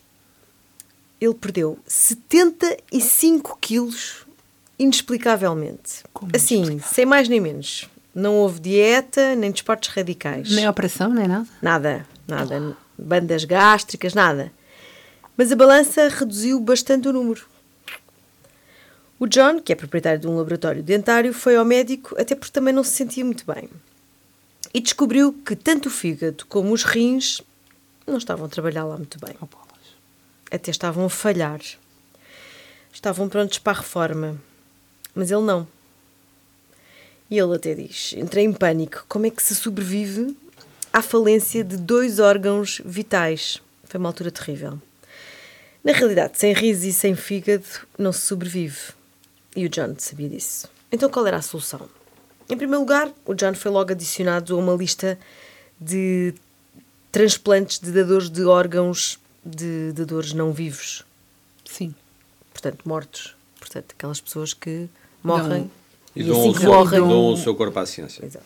ele 1.19 1.33
perdeu 1.33 1.77
75 1.85 3.57
quilos 3.59 4.25
inexplicavelmente. 4.77 6.03
Como 6.13 6.31
assim, 6.35 6.79
sem 6.79 7.05
mais 7.05 7.27
nem 7.27 7.41
menos. 7.41 7.89
Não 8.13 8.35
houve 8.35 8.59
dieta, 8.59 9.35
nem 9.35 9.51
desportos 9.51 9.89
radicais. 9.89 10.49
Nem 10.51 10.67
operação, 10.67 11.13
nem 11.13 11.27
nada. 11.27 11.47
Nada, 11.61 12.07
nada. 12.27 12.77
Bandas 12.97 13.43
gástricas, 13.43 14.13
nada. 14.13 14.51
Mas 15.35 15.51
a 15.51 15.55
balança 15.55 16.07
reduziu 16.07 16.59
bastante 16.59 17.07
o 17.07 17.13
número. 17.13 17.45
O 19.19 19.27
John, 19.27 19.59
que 19.59 19.71
é 19.71 19.75
proprietário 19.75 20.19
de 20.19 20.27
um 20.27 20.35
laboratório 20.35 20.83
dentário, 20.83 21.33
foi 21.33 21.55
ao 21.55 21.65
médico 21.65 22.15
até 22.19 22.35
porque 22.35 22.51
também 22.51 22.73
não 22.73 22.83
se 22.83 22.91
sentia 22.91 23.25
muito 23.25 23.45
bem. 23.45 23.69
E 24.73 24.79
descobriu 24.79 25.33
que 25.33 25.55
tanto 25.55 25.87
o 25.87 25.91
fígado 25.91 26.45
como 26.47 26.71
os 26.71 26.83
rins 26.83 27.41
não 28.05 28.17
estavam 28.17 28.45
a 28.45 28.49
trabalhar 28.49 28.83
lá 28.83 28.97
muito 28.97 29.19
bem. 29.19 29.35
Até 30.49 30.71
estavam 30.71 31.05
a 31.05 31.09
falhar. 31.09 31.59
Estavam 32.93 33.27
prontos 33.29 33.59
para 33.59 33.77
a 33.77 33.81
reforma. 33.81 34.37
Mas 35.13 35.31
ele 35.31 35.41
não. 35.41 35.67
E 37.29 37.37
ele 37.37 37.55
até 37.55 37.73
diz: 37.73 38.13
entrei 38.13 38.45
em 38.45 38.53
pânico. 38.53 39.05
Como 39.07 39.25
é 39.25 39.29
que 39.29 39.43
se 39.43 39.55
sobrevive 39.55 40.35
à 40.93 41.01
falência 41.01 41.63
de 41.63 41.77
dois 41.77 42.19
órgãos 42.19 42.81
vitais? 42.85 43.61
Foi 43.83 43.99
uma 43.99 44.09
altura 44.09 44.31
terrível. 44.31 44.81
Na 45.83 45.93
realidade, 45.93 46.37
sem 46.37 46.53
riso 46.53 46.85
e 46.87 46.93
sem 46.93 47.15
fígado, 47.15 47.65
não 47.97 48.11
se 48.11 48.21
sobrevive. 48.21 48.91
E 49.55 49.65
o 49.65 49.69
John 49.69 49.95
sabia 49.97 50.29
disso. 50.29 50.69
Então, 50.91 51.09
qual 51.09 51.25
era 51.25 51.37
a 51.37 51.41
solução? 51.41 51.89
Em 52.49 52.57
primeiro 52.57 52.81
lugar, 52.81 53.11
o 53.25 53.33
John 53.33 53.53
foi 53.53 53.71
logo 53.71 53.91
adicionado 53.91 54.55
a 54.55 54.57
uma 54.57 54.73
lista 54.73 55.17
de 55.79 56.33
transplantes 57.11 57.79
de 57.79 57.91
dadores 57.91 58.29
de 58.29 58.43
órgãos 58.43 59.19
de 59.47 59.91
dadores 59.93 60.33
não 60.33 60.51
vivos, 60.51 61.03
Sim. 61.65 61.93
portanto, 62.51 62.79
mortos. 62.85 63.35
Portanto, 63.59 63.93
aquelas 63.97 64.21
pessoas 64.21 64.53
que 64.53 64.87
morrem 65.23 65.69
E 66.15 66.21
e, 66.21 66.23
dão, 66.23 66.39
assim 66.39 66.49
o 66.49 66.53
que 66.53 66.59
seu, 66.59 66.69
morrem. 66.69 66.99
dão 66.99 67.33
o 67.33 67.37
seu 67.37 67.55
corpo 67.55 67.79
à 67.79 67.85
ciência. 67.85 68.23
Exato. 68.25 68.45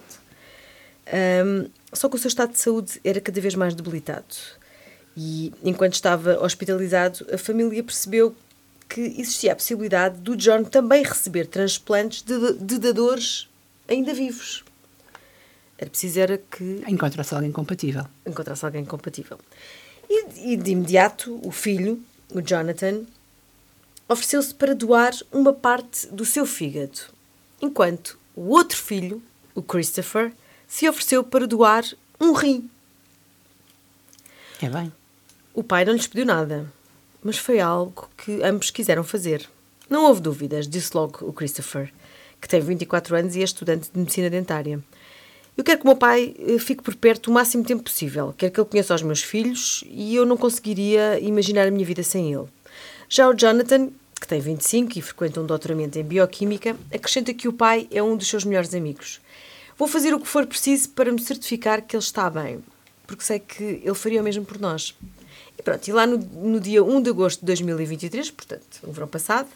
Ahm, 1.08 1.68
só 1.94 2.08
que 2.10 2.16
o 2.16 2.20
seu 2.20 2.28
estado 2.30 2.54
de 2.54 2.60
saúde 2.60 3.00
era 3.04 3.20
cada 3.20 3.40
vez 3.42 3.56
mais 3.56 3.74
debilitado. 3.76 4.26
E 5.18 5.52
enquanto 5.64 5.94
estava 5.96 6.42
hospitalizado, 6.44 7.26
a 7.34 7.38
família 7.38 7.84
percebeu 7.84 8.34
que 8.88 9.02
existia 9.02 9.52
a 9.52 9.56
possibilidade 9.56 10.18
do 10.20 10.36
John 10.38 10.64
também 10.64 11.04
receber 11.04 11.46
transplantes 11.48 12.22
de, 12.22 12.54
de 12.54 12.78
dadores 12.78 13.48
ainda 13.88 14.14
vivos. 14.14 14.64
Era 15.78 15.90
preciso 15.90 16.20
era 16.20 16.38
que 16.38 16.84
Encontra-se 16.88 17.34
alguém 17.34 17.52
compatível. 17.52 18.06
encontrasse 18.26 18.64
alguém 18.66 18.86
compatível. 18.86 19.38
E, 20.14 20.52
e 20.52 20.58
de 20.58 20.72
imediato, 20.72 21.40
o 21.42 21.52
filho, 21.54 22.04
o 22.34 22.42
Jonathan, 22.42 23.06
ofereceu-se 24.10 24.54
para 24.54 24.76
doar 24.76 25.14
uma 25.32 25.54
parte 25.54 26.06
do 26.08 26.26
seu 26.26 26.46
fígado, 26.46 27.00
enquanto 27.62 28.20
o 28.36 28.50
outro 28.50 28.78
filho, 28.78 29.24
o 29.56 29.62
Christopher, 29.62 30.34
se 30.68 30.90
ofereceu 30.90 31.24
para 31.24 31.48
doar 31.48 31.86
um 32.20 32.34
rim. 32.34 32.70
É 34.62 34.70
bem. 34.70 34.92
O 35.54 35.64
pai 35.64 35.86
não 35.86 35.94
lhes 35.94 36.08
pediu 36.08 36.26
nada, 36.26 36.70
mas 37.24 37.38
foi 37.38 37.62
algo 37.62 38.10
que 38.18 38.44
ambos 38.44 38.70
quiseram 38.70 39.06
fazer. 39.06 39.48
Não 39.90 40.04
houve 40.04 40.20
dúvidas, 40.20 40.68
disse 40.68 40.94
logo 40.94 41.26
o 41.26 41.32
Christopher, 41.32 41.94
que 42.42 42.50
tem 42.50 42.60
24 42.60 43.16
anos 43.16 43.38
e 43.38 43.40
é 43.40 43.44
estudante 43.46 43.90
de 43.90 43.98
medicina 43.98 44.30
dentária. 44.30 44.84
Eu 45.58 45.64
quero 45.64 45.80
que 45.80 45.84
o 45.84 45.88
meu 45.88 45.98
pai 45.98 46.34
eh, 46.40 46.58
fique 46.58 46.82
por 46.82 46.96
perto 46.96 47.28
o 47.28 47.34
máximo 47.34 47.64
tempo 47.64 47.84
possível. 47.84 48.34
Quero 48.38 48.52
que 48.52 48.60
ele 48.60 48.70
conheça 48.70 48.96
os 48.96 49.02
meus 49.02 49.22
filhos 49.22 49.84
e 49.88 50.16
eu 50.16 50.26
não 50.26 50.38
conseguiria 50.38 51.20
imaginar 51.20 51.68
a 51.68 51.72
minha 51.72 51.86
vida 51.86 52.02
sem 52.04 52.34
ele. 52.34 52.48
Já 53.10 53.28
o 53.28 53.34
Jonathan, 53.34 53.90
que 54.20 54.28
tem 54.28 54.40
25 54.40 54.98
e 54.98 55.02
frequenta 55.02 55.42
um 55.42 55.46
doutoramento 55.46 56.00
em 56.00 56.04
bioquímica, 56.04 56.78
acrescenta 56.94 57.34
que 57.34 57.48
o 57.48 57.54
pai 57.54 57.88
é 57.92 58.02
um 58.02 58.16
dos 58.16 58.28
seus 58.28 58.46
melhores 58.46 58.74
amigos. 58.74 59.20
Vou 59.78 59.88
fazer 59.88 60.14
o 60.14 60.20
que 60.20 60.28
for 60.28 60.46
preciso 60.46 60.90
para 60.90 61.12
me 61.12 61.22
certificar 61.22 61.82
que 61.82 61.96
ele 61.96 62.04
está 62.04 62.30
bem, 62.30 62.64
porque 63.06 63.24
sei 63.24 63.40
que 63.40 63.64
ele 63.64 63.94
faria 63.94 64.22
o 64.22 64.24
mesmo 64.24 64.46
por 64.46 64.60
nós. 64.60 64.96
E 65.58 65.62
pronto, 65.64 65.88
e 65.88 65.92
lá 65.92 66.08
no, 66.08 66.18
no 66.18 66.60
dia 66.60 66.84
1 66.84 67.02
de 67.02 67.10
agosto 67.10 67.42
de 67.42 67.46
2023, 67.48 68.32
portanto, 68.32 68.80
no 68.84 68.94
verão 68.94 69.08
passado, 69.08 69.50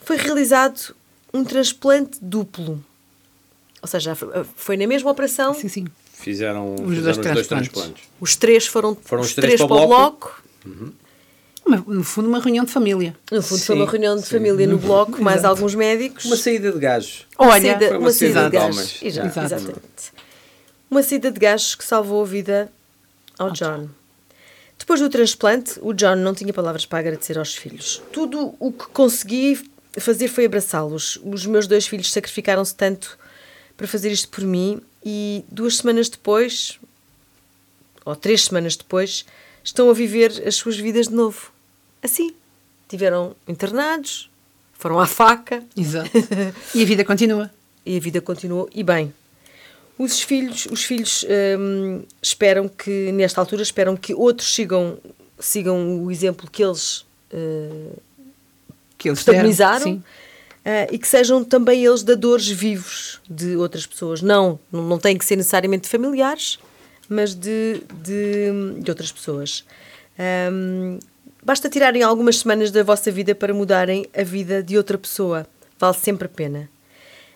foi 0.00 0.16
realizado 0.16 0.94
um 1.32 1.42
transplante 1.44 2.18
duplo. 2.20 2.84
Ou 3.84 3.86
seja, 3.86 4.16
foi 4.56 4.78
na 4.78 4.86
mesma 4.86 5.10
operação, 5.10 5.52
Sim, 5.52 5.68
sim. 5.68 5.84
Fizeram, 6.14 6.74
dois 6.76 6.96
fizeram 6.96 7.20
os 7.20 7.34
dois 7.34 7.46
transplantes. 7.46 8.02
os 8.18 8.34
três 8.34 8.66
foram, 8.66 8.96
Foram 9.04 9.20
os 9.20 9.28
os 9.28 9.34
três 9.34 9.56
três 9.56 9.60
para 9.60 9.66
o 9.66 9.76
para 9.76 9.84
o 9.84 9.88
bloco. 9.88 10.42
Uma- 11.66 11.84
no 11.86 12.02
fundo, 12.02 12.26
uma 12.28 12.38
reunião 12.40 12.64
de 12.64 12.72
família. 12.72 13.14
No 13.30 13.42
fundo, 13.42 13.58
Sim, 13.58 13.66
foi 13.66 13.76
uma 13.76 13.90
reunião 13.90 14.16
de 14.16 14.22
sim. 14.22 14.28
família 14.30 14.66
no 14.66 14.78
bloco, 14.78 15.22
mais 15.22 15.40
Exato. 15.40 15.54
alguns 15.54 15.74
médicos. 15.74 16.24
Uma 16.24 16.36
saída 16.38 16.72
de 16.72 16.78
gajos. 16.78 17.26
Olha, 17.36 17.72
saída, 17.78 17.90
uma, 17.90 17.98
uma 17.98 18.12
saída 18.12 18.34
saída 18.40 18.50
de 18.50 18.56
gajos. 18.56 19.02
Exato, 19.02 19.28
Exato. 19.28 19.46
Exatamente. 19.54 20.12
Uma 20.90 21.02
saída 21.02 21.30
de 21.30 21.38
gajos 21.40 21.74
que 21.74 21.84
salvou 21.84 22.22
a 22.22 22.26
vida 22.26 22.72
ao 23.38 23.50
John. 23.50 23.88
Depois 24.78 25.00
do 25.00 25.10
transplante, 25.10 25.78
o 25.82 25.92
John 25.92 26.16
não 26.16 26.32
tinha 26.34 26.54
palavras 26.54 26.86
para 26.86 27.00
agradecer 27.00 27.36
aos 27.38 27.54
filhos. 27.54 28.02
Tudo 28.12 28.54
o 28.58 28.72
que 28.72 28.86
consegui 28.88 29.58
fazer 29.98 30.28
foi 30.28 30.46
abraçá-los. 30.46 31.18
Os 31.22 31.44
meus 31.44 31.66
dois 31.66 31.86
filhos 31.86 32.10
sacrificaram-se 32.10 32.74
tanto 32.74 33.18
para 33.76 33.86
fazer 33.86 34.10
isto 34.10 34.28
por 34.28 34.44
mim 34.44 34.80
e 35.04 35.44
duas 35.50 35.78
semanas 35.78 36.08
depois, 36.08 36.78
ou 38.04 38.14
três 38.14 38.44
semanas 38.44 38.76
depois, 38.76 39.24
estão 39.62 39.90
a 39.90 39.92
viver 39.92 40.42
as 40.46 40.56
suas 40.56 40.76
vidas 40.76 41.08
de 41.08 41.14
novo. 41.14 41.52
Assim. 42.02 42.34
Tiveram 42.88 43.34
internados, 43.48 44.30
foram 44.74 45.00
à 45.00 45.06
faca 45.06 45.64
Exato. 45.76 46.10
E 46.74 46.82
a 46.82 46.86
vida 46.86 47.04
continua. 47.04 47.50
e 47.84 47.96
a 47.96 48.00
vida 48.00 48.20
continuou. 48.20 48.68
E 48.74 48.82
bem, 48.82 49.12
os 49.98 50.20
filhos, 50.20 50.66
os 50.70 50.84
filhos 50.84 51.24
hum, 51.58 52.02
esperam 52.20 52.68
que, 52.68 53.10
nesta 53.12 53.40
altura, 53.40 53.62
esperam 53.62 53.96
que 53.96 54.14
outros 54.14 54.54
sigam, 54.54 54.98
sigam 55.38 56.02
o 56.02 56.10
exemplo 56.10 56.50
que 56.50 56.62
eles 56.62 57.06
eh, 57.30 57.92
Que 58.98 59.08
eles 59.08 59.24
deram, 59.24 59.82
sim. 59.82 60.02
Eh, 60.64 60.88
e 60.90 60.98
que 60.98 61.06
sejam 61.06 61.44
também 61.44 61.84
eles 61.84 62.02
dadores 62.02 62.48
vivos 62.48 63.20
de 63.28 63.56
outras 63.56 63.86
pessoas. 63.86 64.22
Não, 64.22 64.58
não, 64.72 64.98
têm 64.98 65.18
que 65.18 65.24
ser 65.24 65.36
necessariamente 65.36 65.88
familiares, 65.88 66.58
mas 67.08 67.34
de, 67.34 67.82
de, 68.02 68.80
de 68.80 68.90
outras 68.90 69.12
pessoas. 69.12 69.64
Ahm, 70.18 70.98
basta 71.42 71.68
tirarem 71.68 72.02
algumas 72.02 72.38
semanas 72.38 72.70
da 72.70 72.82
vossa 72.82 73.10
vida 73.10 73.34
para 73.34 73.52
mudarem 73.52 74.06
a 74.16 74.22
vida 74.22 74.62
de 74.62 74.76
outra 74.78 74.96
pessoa. 74.96 75.46
Vale 75.78 75.96
sempre 75.96 76.26
a 76.26 76.30
pena. 76.30 76.70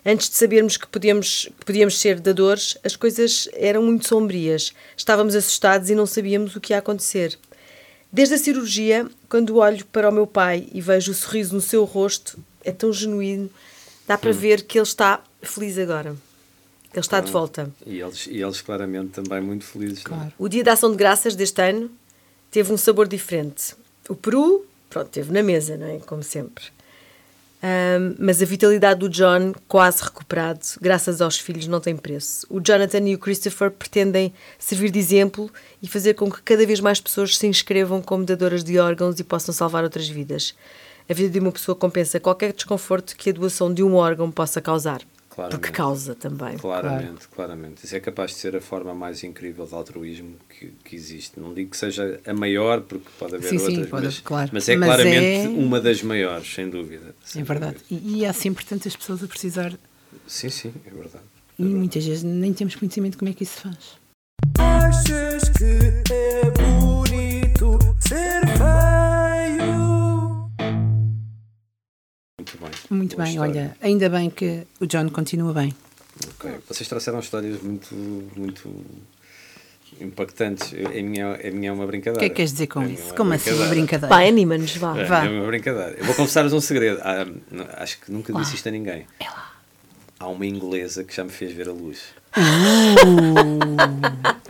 Antes 0.07 0.31
de 0.31 0.37
sabermos 0.37 0.79
que 0.79 0.87
podíamos, 0.87 1.51
que 1.59 1.67
podíamos 1.67 1.99
ser 1.99 2.21
dadores, 2.21 2.79
as 2.83 2.97
coisas 2.97 3.47
eram 3.53 3.83
muito 3.83 4.09
sombrias. 4.09 4.73
Estávamos 4.97 5.35
assustados 5.35 5.91
e 5.91 5.95
não 5.95 6.07
sabíamos 6.07 6.57
o 6.57 6.61
que 6.61 6.73
ia 6.73 6.79
acontecer. 6.79 7.39
Desde 8.11 8.37
a 8.37 8.39
cirurgia, 8.39 9.07
quando 9.29 9.57
olho 9.57 9.85
para 9.87 10.09
o 10.09 10.13
meu 10.13 10.27
pai 10.27 10.67
e 10.73 10.81
vejo 10.81 11.13
o 11.13 11.15
sorriso 11.15 11.55
no 11.55 11.61
seu 11.61 11.85
rosto, 11.85 12.39
é 12.69 12.73
tão 12.73 12.93
genuíno, 12.93 13.51
dá 14.07 14.17
para 14.17 14.33
ver 14.33 14.63
que 14.63 14.79
ele 14.79 14.87
está 14.87 15.23
feliz 15.43 15.79
agora. 15.79 16.17
Ele 16.93 17.01
está 17.01 17.21
de 17.21 17.31
volta. 17.31 17.71
E 17.87 18.01
eles, 18.01 18.27
e 18.27 18.41
eles 18.41 18.61
claramente 18.61 19.11
também 19.11 19.41
muito 19.41 19.65
felizes. 19.65 20.01
é? 20.01 20.03
Claro. 20.05 20.33
O 20.39 20.49
Dia 20.49 20.65
da 20.65 20.73
Ação 20.73 20.91
de 20.91 20.97
Graças 20.97 21.35
deste 21.35 21.61
ano 21.61 21.91
teve 22.51 22.73
um 22.73 22.77
sabor 22.77 23.07
diferente. 23.07 23.75
O 24.09 24.15
Peru, 24.15 24.67
pronto, 24.89 25.09
teve 25.09 25.33
na 25.33 25.43
mesa, 25.43 25.77
não 25.77 25.87
é? 25.87 25.99
Como 25.99 26.23
sempre. 26.23 26.65
Ahm, 27.63 28.15
mas 28.19 28.41
a 28.41 28.45
vitalidade 28.45 29.01
do 29.01 29.09
John, 29.09 29.53
quase 29.67 30.03
recuperado, 30.03 30.61
graças 30.81 31.21
aos 31.21 31.39
filhos, 31.39 31.67
não 31.67 31.81
tem 31.81 31.97
preço. 31.97 32.47
O 32.49 32.61
Jonathan 32.61 33.07
e 33.09 33.15
o 33.15 33.19
Christopher 33.19 33.71
pretendem 33.71 34.33
servir 34.59 34.91
de 34.91 34.99
exemplo 34.99 35.51
e 35.83 35.89
fazer 35.89 36.15
com 36.15 36.31
que 36.31 36.41
cada 36.43 36.65
vez 36.65 36.81
mais 36.81 37.01
pessoas 37.01 37.37
se 37.37 37.47
inscrevam 37.47 38.01
como 38.01 38.25
dadoras 38.25 38.63
de 38.63 38.79
órgãos 38.79 39.19
e 39.19 39.25
possam 39.25 39.53
salvar 39.53 39.85
outras 39.85 40.09
vidas. 40.09 40.55
A 41.09 41.15
vida 41.15 41.31
de 41.31 41.39
uma 41.39 41.53
pessoa 41.53 41.75
compensa 41.75 42.21
qualquer 42.21 42.53
desconforto 42.53 43.17
que 43.17 43.31
a 43.31 43.33
doação 43.33 43.73
de 43.73 43.83
um 43.83 43.95
órgão 43.95 44.31
possa 44.31 44.61
causar. 44.61 45.01
Claramente. 45.31 45.61
Porque 45.61 45.73
causa 45.75 46.15
também. 46.17 46.57
Claramente, 46.59 47.29
claramente. 47.29 47.85
Isso 47.85 47.95
é 47.95 48.01
capaz 48.01 48.33
de 48.33 48.39
ser 48.39 48.57
a 48.57 48.61
forma 48.61 48.93
mais 48.93 49.23
incrível 49.23 49.65
de 49.67 49.73
altruísmo 49.75 50.35
que, 50.51 50.73
que 50.85 50.97
existe. 50.97 51.39
Não 51.39 51.55
digo 51.55 51.71
que 51.71 51.77
seja 51.77 52.21
a 52.27 52.35
maior, 52.35 52.81
porque 52.81 53.07
pode 53.19 53.37
haver 53.37 53.49
Sim, 53.49 53.59
sim, 53.59 53.67
outras, 53.69 53.89
pode- 53.89 54.05
mas, 54.07 54.19
claro. 54.19 54.51
mas 54.53 54.69
é 54.69 54.77
Mas 54.77 54.87
claramente 54.89 55.47
é- 55.47 55.49
uma 55.49 55.81
das 55.81 56.03
maiores, 56.03 56.53
sem 56.53 56.69
dúvida. 56.69 57.15
sem 57.25 57.43
É 57.43 57.45
verdade. 57.45 57.77
dúvida. 57.89 58.09
E, 58.11 58.19
e 58.19 58.27
há 58.27 58.33
sempre 58.33 58.65
tantas 58.65 58.97
pessoas 58.97 59.23
a 59.23 59.29
precisar. 59.29 59.73
Sim, 60.27 60.51
sim, 60.51 60.75
é 60.85 60.91
verdade. 60.91 61.25
E 61.57 61.63
muitas 61.63 62.05
vezes 62.05 62.25
nem 62.25 62.53
temos 62.53 62.75
conhecimento 62.75 63.13
de 63.13 63.19
como 63.19 63.31
é 63.31 63.35
que 63.35 63.45
isso 63.45 63.55
se 63.55 63.61
faz. 63.63 63.97
Achas 64.59 65.49
que 65.51 66.13
é 66.13 66.48
Muito 72.91 73.17
bem. 73.17 73.17
Muito 73.17 73.17
Boa 73.17 73.25
bem, 73.25 73.33
história. 73.35 73.61
olha, 73.63 73.77
ainda 73.81 74.09
bem 74.09 74.31
que 74.31 74.67
o 74.81 74.87
John 74.87 75.09
continua 75.11 75.53
bem. 75.53 75.75
Ok. 76.35 76.51
Vocês 76.69 76.89
trouxeram 76.89 77.21
histórias 77.21 77.61
muito, 77.63 77.95
muito 78.37 78.85
impactantes. 80.01 80.73
A 80.75 81.03
minha, 81.03 81.35
a 81.35 81.51
minha 81.51 81.71
é 81.71 81.73
uma 81.73 81.85
O 81.85 81.87
brincadeira. 81.87 82.19
que 82.19 82.25
é 82.27 82.29
que 82.29 82.35
queres 82.37 82.53
dizer 82.53 82.67
com 82.67 82.83
é 82.83 82.89
isso? 82.89 83.15
Como 83.15 83.33
assim, 83.33 83.53
uma 83.53 83.67
brincadeira? 83.67 84.09
Vai, 84.09 84.29
anima-nos, 84.29 84.77
vá. 84.77 84.99
É, 84.99 85.05
Vá. 85.05 85.25
é 85.25 85.29
uma 85.29 85.47
brincadeira. 85.47 85.95
Eu 85.99 86.05
vou 86.05 86.15
confessar-vos 86.15 86.53
um 86.53 86.61
segredo. 86.61 87.01
Ah, 87.03 87.27
não, 87.51 87.67
acho 87.75 88.01
que 88.01 88.11
nunca 88.11 88.33
disse 88.33 88.55
isto 88.57 88.69
a 88.69 88.73
ninguém. 88.73 89.07
É 89.21 89.25
lá. 89.25 89.53
Há 90.21 90.27
uma 90.29 90.45
inglesa 90.47 91.05
que 91.05 91.15
já 91.15 91.23
me 91.23 91.31
fez 91.31 91.53
ver 91.53 91.69
a 91.69 91.73
luz. 91.73 92.01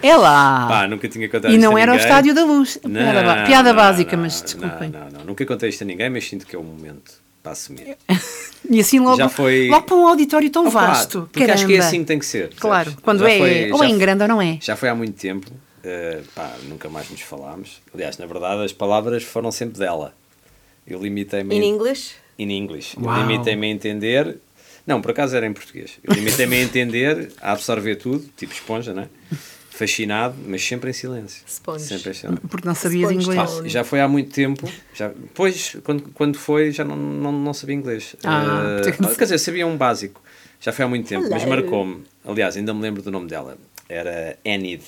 É 0.02 0.16
lá! 0.16 0.66
Pá, 0.68 0.86
nunca 0.88 1.08
tinha 1.08 1.28
contado 1.28 1.50
e 1.50 1.56
isto 1.56 1.64
não 1.64 1.76
a 1.76 1.80
era 1.80 1.92
o. 1.92 1.96
Estádio 1.96 2.34
da 2.34 2.44
Luz. 2.44 2.78
Não, 2.84 2.90
piada 2.92 3.44
piada 3.44 3.68
não, 3.70 3.76
básica, 3.76 4.16
não, 4.16 4.22
mas 4.22 4.40
desculpem. 4.40 4.90
Não, 4.90 5.00
não, 5.00 5.10
não. 5.10 5.24
Nunca 5.26 5.44
contei 5.44 5.68
isto 5.68 5.82
a 5.82 5.86
ninguém, 5.86 6.08
mas 6.08 6.26
sinto 6.26 6.46
que 6.46 6.56
é 6.56 6.58
o 6.58 6.62
momento 6.62 7.12
para 7.42 7.52
assumir. 7.52 7.96
E 8.70 8.80
assim 8.80 8.98
logo, 8.98 9.16
Já 9.16 9.28
foi- 9.30 9.68
logo 9.70 9.86
para 9.86 9.96
um 9.96 10.06
auditório 10.06 10.50
tão 10.50 10.66
Opa, 10.66 10.88
vasto. 10.88 11.28
porque 11.32 11.44
acho 11.44 11.64
que 11.64 11.72
é 11.72 11.76
caramba. 11.76 11.88
assim 11.88 12.00
que 12.00 12.04
tem 12.04 12.18
que 12.18 12.26
ser. 12.26 12.50
Claro, 12.56 12.84
percebes? 12.86 13.04
quando 13.04 13.20
Já 13.20 13.30
é, 13.30 13.38
foi- 13.38 13.72
ou 13.72 13.82
é 13.84 13.86
em 13.88 13.96
grande 13.96 14.22
ou 14.24 14.28
não 14.28 14.42
é. 14.42 14.58
Já 14.60 14.76
foi 14.76 14.88
há 14.90 14.94
muito 14.94 15.14
tempo. 15.18 15.50
eh, 15.84 16.20
pá, 16.34 16.54
nunca 16.64 16.90
mais 16.90 17.08
nos 17.08 17.20
falámos. 17.22 17.80
Aliás, 17.94 18.18
na 18.18 18.26
verdade, 18.26 18.62
as 18.64 18.72
palavras 18.72 19.22
foram 19.22 19.50
sempre 19.50 19.78
dela. 19.78 20.12
Eu 20.86 21.00
limitei-me 21.00 21.54
In 21.56 21.60
em- 21.62 21.68
English? 21.70 22.14
in 22.38 22.50
English. 22.50 22.94
Uau. 23.00 23.16
limitei-me 23.22 23.68
a 23.68 23.70
entender. 23.70 24.38
Não, 24.86 25.00
por 25.00 25.12
acaso 25.12 25.34
era 25.36 25.46
em 25.46 25.52
português. 25.52 25.92
Eu 26.04 26.12
limitei-me 26.12 26.56
a 26.56 26.60
entender, 26.60 27.32
a 27.40 27.52
absorver 27.52 27.94
tudo, 27.96 28.28
tipo 28.36 28.52
esponja, 28.52 28.92
né? 28.92 29.08
Fascinado, 29.78 30.34
mas 30.44 30.64
sempre 30.64 30.90
em 30.90 30.92
silêncio. 30.92 31.44
Sponge. 31.46 31.84
Sempre 31.84 32.10
em 32.10 32.14
silêncio. 32.14 32.48
Porque 32.48 32.66
não 32.66 32.74
sabias 32.74 33.10
Sponge 33.12 33.30
inglês. 33.30 33.50
Pá, 33.52 33.62
já 33.68 33.84
foi 33.84 34.00
há 34.00 34.08
muito 34.08 34.32
tempo. 34.34 34.68
Já, 34.92 35.06
depois, 35.08 35.76
quando, 35.84 36.02
quando 36.14 36.36
foi, 36.36 36.72
já 36.72 36.82
não, 36.84 36.96
não, 36.96 37.30
não 37.30 37.54
sabia 37.54 37.76
inglês. 37.76 38.16
Ah, 38.24 38.80
tem- 38.82 38.92
quer 38.92 39.22
dizer, 39.24 39.38
sabia 39.38 39.64
um 39.68 39.76
básico. 39.76 40.20
Já 40.60 40.72
foi 40.72 40.84
há 40.84 40.88
muito 40.88 41.06
tempo, 41.08 41.28
mas 41.30 41.42
Hello. 41.44 41.54
marcou-me. 41.54 42.02
Aliás, 42.26 42.56
ainda 42.56 42.74
me 42.74 42.82
lembro 42.82 43.02
do 43.02 43.10
nome 43.12 43.28
dela. 43.28 43.56
Era 43.88 44.36
Enid. 44.44 44.82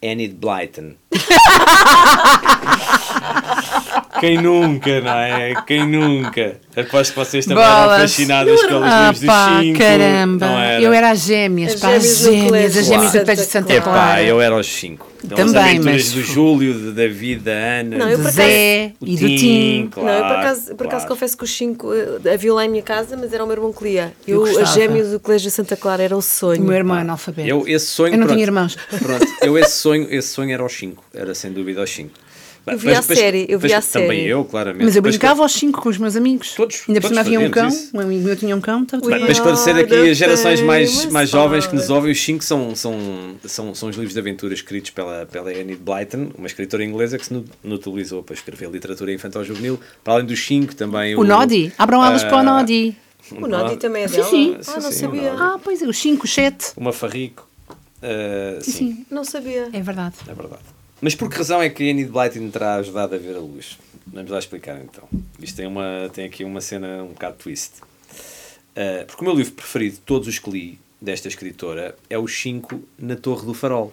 Enid 0.00 0.34
Blyton. 0.36 0.94
Quem 4.18 4.38
nunca, 4.42 5.00
não 5.00 5.12
é? 5.12 5.54
Quem 5.66 5.86
nunca? 5.86 6.56
Aposto 6.76 7.12
que 7.12 7.18
vocês 7.18 7.46
também 7.46 7.62
eram 7.62 7.74
Bolas. 7.82 8.00
fascinadas 8.02 8.60
com 8.62 8.66
os 8.78 8.82
Ah, 8.82 9.00
livros 9.02 9.20
dos 9.20 9.26
pá, 9.26 9.58
cinco. 9.60 9.78
caramba. 9.78 10.46
não 10.46 10.58
era? 10.58 10.82
Eu 10.82 10.92
era 10.92 11.10
as 11.10 11.20
gêmeas, 11.20 11.74
As 11.74 11.80
pá, 11.80 11.94
as 11.94 12.18
gêmeas 12.18 12.76
as 12.76 12.86
gêmeas 12.86 13.12
do 13.12 13.20
colégio 13.20 13.44
de 13.44 13.50
Santa 13.50 13.80
Clara. 13.80 13.98
Epá, 14.20 14.22
eu 14.22 14.40
era 14.40 14.54
aos 14.54 14.66
cinco. 14.66 15.08
Então, 15.22 15.38
as 15.44 15.52
Também, 15.52 15.70
aventuras 15.70 15.94
mas- 15.94 16.12
do 16.12 16.22
Júlio, 16.22 16.72
de 16.74 16.92
David, 16.92 17.40
da 17.42 17.50
Ana. 17.52 17.98
Não, 17.98 18.08
eu 18.08 18.18
Do 18.18 18.30
Zé 18.30 18.92
o 19.00 19.06
e 19.06 19.16
do 19.16 19.26
Tim. 19.26 19.88
claro, 19.92 20.08
não, 20.08 20.14
eu 20.16 20.24
por 20.24 20.36
acaso, 20.40 20.60
por 20.74 20.86
acaso 20.86 20.88
claro. 21.06 21.08
confesso 21.08 21.36
que 21.36 21.44
os 21.44 21.56
cinco 21.56 21.92
eh, 21.94 22.32
havia 22.32 22.54
lá 22.54 22.64
em 22.64 22.68
minha 22.68 22.82
casa, 22.82 23.16
mas 23.16 23.32
era 23.32 23.44
o 23.44 23.46
meu 23.46 23.54
irmão 23.56 23.72
que 23.72 23.84
lia. 23.84 24.12
Eu, 24.26 24.40
gostava. 24.40 24.62
as 24.62 24.72
gêmeas 24.74 25.10
do 25.10 25.20
Colégio 25.20 25.50
Santa 25.50 25.76
Clara 25.76 26.02
era 26.02 26.14
o 26.14 26.18
O 26.18 26.22
sonho. 26.22 26.62
meu 26.62 26.74
irmão 26.74 26.96
é 26.96 27.02
analfabeto. 27.02 27.46
Eu, 27.48 27.64
esse 27.68 27.86
sonho, 27.86 28.14
Eu 28.14 28.18
não 28.18 28.26
pronto, 28.26 28.36
tinha 28.36 28.44
irmãos. 28.46 28.76
Pronto, 28.98 29.26
eu 29.42 29.58
esse 29.58 29.72
sonho, 29.76 30.08
esse 30.10 30.28
sonho 30.28 30.52
era 30.52 30.62
aos 30.62 30.72
5, 30.72 31.04
era 31.14 31.34
sem 31.34 31.52
dúvida 31.52 31.80
aos 31.80 31.90
5. 31.90 32.10
Eu 32.66 32.78
via 32.78 32.98
a 32.98 33.02
série, 33.02 33.46
eu 33.48 33.58
via 33.58 33.78
a 33.78 33.82
Também 33.82 34.08
série. 34.20 34.28
eu, 34.28 34.44
claramente. 34.44 34.84
Mas 34.84 34.94
eu 34.94 35.02
Depois 35.02 35.16
brincava 35.16 35.42
aos 35.42 35.52
cinco 35.52 35.80
com 35.80 35.88
os 35.88 35.98
meus 35.98 36.14
amigos. 36.14 36.52
Todos- 36.54 36.82
Ainda 36.86 37.00
por 37.00 37.08
cima 37.08 37.20
havia 37.20 37.40
um 37.40 37.50
cão. 37.50 37.68
isso. 37.68 37.90
Um 37.94 38.00
amigo 38.00 38.24
meu 38.24 38.36
tinha 38.36 38.54
um 38.54 38.60
cão. 38.60 38.82
Estava 38.82 39.06
bem. 39.08 39.20
para 39.20 39.32
esclarecer 39.32 39.76
aqui 39.76 40.10
as 40.10 40.16
gerações 40.16 40.60
mais, 40.60 41.06
mais 41.06 41.30
jovens 41.30 41.66
que 41.66 41.74
nos 41.74 41.90
ouvem, 41.90 42.12
os 42.12 42.20
5 42.22 42.44
são, 42.44 42.74
são, 42.76 42.94
são, 43.44 43.74
são 43.74 43.88
os 43.88 43.96
livros 43.96 44.12
de 44.14 44.20
aventura 44.20 44.54
escritos 44.54 44.90
pela, 44.90 45.26
pela 45.26 45.52
Enid 45.52 45.80
Blyton, 45.80 46.30
uma 46.36 46.46
escritora 46.46 46.84
inglesa 46.84 47.18
que 47.18 47.26
se 47.26 47.44
notualizou 47.64 48.22
para 48.22 48.34
escrever 48.34 48.70
literatura 48.70 49.12
infantil 49.12 49.42
juvenil. 49.44 49.80
Para 50.04 50.14
além 50.14 50.26
dos 50.26 50.44
5, 50.46 50.74
também 50.74 51.16
O 51.16 51.24
Nodi. 51.24 51.72
Abram 51.78 52.04
elas 52.04 52.22
para 52.22 52.36
o 52.36 52.38
ah, 52.38 52.42
Nodi. 52.42 52.96
O 53.32 53.46
Nodi 53.46 53.76
também 53.76 54.04
é 54.04 54.08
Sim, 54.08 54.16
dela? 54.16 54.28
sim. 54.28 54.56
Ah, 54.68 54.80
não 54.80 54.92
sabia. 54.92 55.34
o. 55.34 55.38
Ah, 55.42 55.60
pois 55.62 55.80
é, 55.82 55.86
os 55.86 55.98
cinco, 55.98 56.24
os 56.24 56.32
sete. 56.34 56.72
Uma 56.76 56.92
Farrico. 56.92 57.48
ah, 58.02 58.58
sim, 58.60 58.70
Sim, 58.72 59.06
Não 59.10 59.24
sabia. 59.24 59.68
é 59.72 59.80
verdade. 59.80 60.16
é 60.28 60.34
verdade. 60.34 60.62
Mas 61.00 61.14
por 61.14 61.30
que 61.30 61.36
razão 61.36 61.62
é 61.62 61.68
que 61.68 61.82
a 61.82 61.86
Enid 61.86 62.10
Blyton 62.10 62.50
terá 62.50 62.76
ajudado 62.76 63.14
a 63.14 63.18
ver 63.18 63.36
a 63.36 63.40
luz? 63.40 63.78
Vamos 64.06 64.30
lá 64.30 64.38
explicar 64.38 64.80
então. 64.82 65.08
Isto 65.40 65.56
tem, 65.56 65.66
uma, 65.66 66.10
tem 66.12 66.26
aqui 66.26 66.44
uma 66.44 66.60
cena 66.60 67.02
um 67.02 67.08
bocado 67.08 67.36
twist. 67.36 67.72
Ah, 68.76 69.04
porque 69.06 69.22
o 69.22 69.24
meu 69.24 69.34
livro 69.36 69.52
preferido 69.52 69.96
de 69.96 70.02
todos 70.02 70.28
os 70.28 70.38
que 70.38 70.50
li 70.50 70.78
desta 71.00 71.28
escritora 71.28 71.96
é 72.08 72.18
Os 72.18 72.38
5 72.40 72.82
na 72.98 73.16
Torre 73.16 73.46
do 73.46 73.54
Farol. 73.54 73.92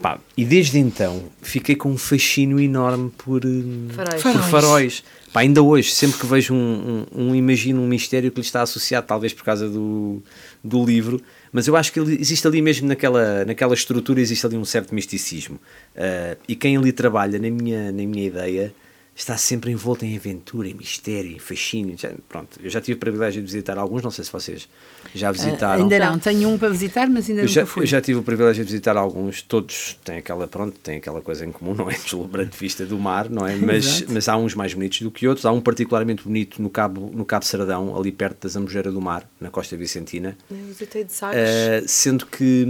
Pá, 0.00 0.20
e 0.36 0.44
desde 0.44 0.78
então 0.78 1.24
fiquei 1.42 1.74
com 1.74 1.90
um 1.90 1.98
fascínio 1.98 2.60
enorme 2.60 3.10
por, 3.18 3.44
eh, 3.44 3.92
Faróis. 3.92 4.22
por 4.22 4.32
Faróis. 4.32 4.50
faróis. 4.50 5.04
Pá, 5.32 5.40
ainda 5.40 5.60
hoje, 5.60 5.90
sempre 5.90 6.20
que 6.20 6.26
vejo 6.26 6.54
um, 6.54 7.06
um, 7.12 7.28
um 7.30 7.34
imagino 7.34 7.82
um 7.82 7.86
mistério 7.86 8.30
que 8.30 8.40
lhe 8.40 8.46
está 8.46 8.62
associado, 8.62 9.06
talvez 9.06 9.32
por 9.32 9.42
causa 9.42 9.68
do, 9.68 10.22
do 10.62 10.84
livro, 10.84 11.20
mas 11.52 11.66
eu 11.66 11.76
acho 11.76 11.92
que 11.92 12.00
existe 12.00 12.46
ali 12.46 12.60
mesmo 12.60 12.88
naquela, 12.88 13.44
naquela 13.44 13.74
estrutura, 13.74 14.20
existe 14.20 14.44
ali 14.46 14.56
um 14.56 14.64
certo 14.64 14.94
misticismo. 14.94 15.58
Ah, 15.96 16.36
e 16.48 16.54
quem 16.54 16.76
ali 16.76 16.92
trabalha, 16.92 17.38
na 17.38 17.50
minha, 17.50 17.92
na 17.92 18.02
minha 18.02 18.26
ideia, 18.26 18.74
está 19.16 19.36
sempre 19.38 19.70
envolto 19.72 20.04
em 20.04 20.14
aventura, 20.14 20.68
em 20.68 20.74
mistério, 20.74 21.32
em 21.32 21.38
fascínio. 21.38 21.96
Já- 21.98 22.12
pronto, 22.28 22.60
eu 22.62 22.68
já 22.68 22.82
tive 22.82 22.96
o 22.96 23.00
privilégio 23.00 23.40
de 23.40 23.46
visitar 23.46 23.78
alguns, 23.78 24.02
não 24.02 24.10
sei 24.10 24.22
se 24.24 24.30
vocês 24.30 24.68
já 25.14 25.32
visitaram. 25.32 25.82
Ainda 25.84 25.98
não. 25.98 26.18
Tenho 26.18 26.48
um 26.50 26.58
para 26.58 26.68
visitar, 26.68 27.08
mas 27.08 27.28
ainda 27.30 27.40
Eu 27.42 27.48
já, 27.48 27.62
nunca 27.62 27.72
fui. 27.72 27.82
eu 27.84 27.86
já 27.86 28.00
tive 28.00 28.18
o 28.18 28.22
privilégio 28.22 28.62
de 28.62 28.70
visitar 28.70 28.94
alguns, 28.96 29.40
todos 29.40 29.98
têm 30.04 30.18
aquela, 30.18 30.46
pronto, 30.46 30.78
têm 30.80 30.98
aquela 30.98 31.22
coisa 31.22 31.46
em 31.46 31.50
comum, 31.50 31.72
não 31.74 31.90
é? 31.90 31.94
Deslumbrante 31.94 32.56
vista 32.58 32.84
do 32.84 32.98
mar, 32.98 33.30
não 33.30 33.46
é? 33.46 33.56
Mas, 33.56 34.02
mas 34.02 34.28
há 34.28 34.36
uns 34.36 34.54
mais 34.54 34.74
bonitos 34.74 35.00
do 35.00 35.10
que 35.10 35.26
outros. 35.26 35.46
Há 35.46 35.50
um 35.52 35.62
particularmente 35.62 36.22
bonito 36.22 36.60
no 36.60 36.68
Cabo, 36.68 37.10
no 37.14 37.24
Cabo 37.24 37.46
Sardão, 37.46 37.96
ali 37.98 38.12
perto 38.12 38.42
da 38.42 38.48
Zambujeira 38.50 38.92
do 38.92 39.00
Mar, 39.00 39.26
na 39.40 39.48
Costa 39.48 39.76
Vicentina. 39.78 40.36
Eu 40.50 40.56
visitei 40.66 41.04
de 41.04 41.12
Sagres. 41.14 41.40
Uh, 41.48 41.88
sendo 41.88 42.26
que 42.26 42.64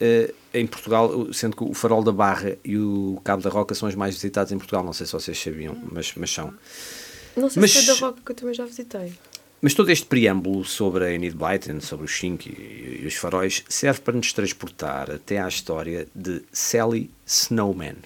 uh, 0.00 0.34
em 0.58 0.66
Portugal, 0.66 1.32
sendo 1.32 1.56
que 1.56 1.64
o 1.64 1.74
Farol 1.74 2.02
da 2.02 2.12
Barra 2.12 2.56
e 2.64 2.76
o 2.78 3.20
Cabo 3.24 3.42
da 3.42 3.50
Roca 3.50 3.74
são 3.74 3.88
os 3.88 3.94
mais 3.94 4.14
visitados 4.14 4.52
em 4.52 4.58
Portugal. 4.58 4.82
Não 4.84 4.92
sei 4.92 5.06
se 5.06 5.12
vocês 5.12 5.38
sabiam, 5.38 5.76
mas, 5.90 6.12
mas 6.16 6.30
são. 6.30 6.52
Não 7.36 7.50
sei 7.50 7.60
Mas- 7.60 7.72
se 7.72 7.78
é 7.90 7.94
da 7.94 8.00
Roca 8.00 8.20
que 8.24 8.32
eu 8.32 8.36
também 8.36 8.54
já 8.54 8.64
visitei. 8.64 9.12
Mas 9.60 9.74
todo 9.74 9.90
este 9.90 10.06
preâmbulo 10.06 10.64
sobre 10.64 11.04
a 11.04 11.12
Enid 11.12 11.34
Blyton, 11.34 11.80
sobre 11.80 12.04
os 12.06 12.12
Cinco 12.16 12.48
e, 12.48 13.00
e 13.02 13.06
os 13.06 13.14
faróis, 13.14 13.64
serve 13.68 14.00
para 14.00 14.14
nos 14.14 14.32
transportar 14.32 15.10
até 15.10 15.38
à 15.38 15.48
história 15.48 16.06
de 16.14 16.42
Sally 16.52 17.10
Snowman. 17.26 17.96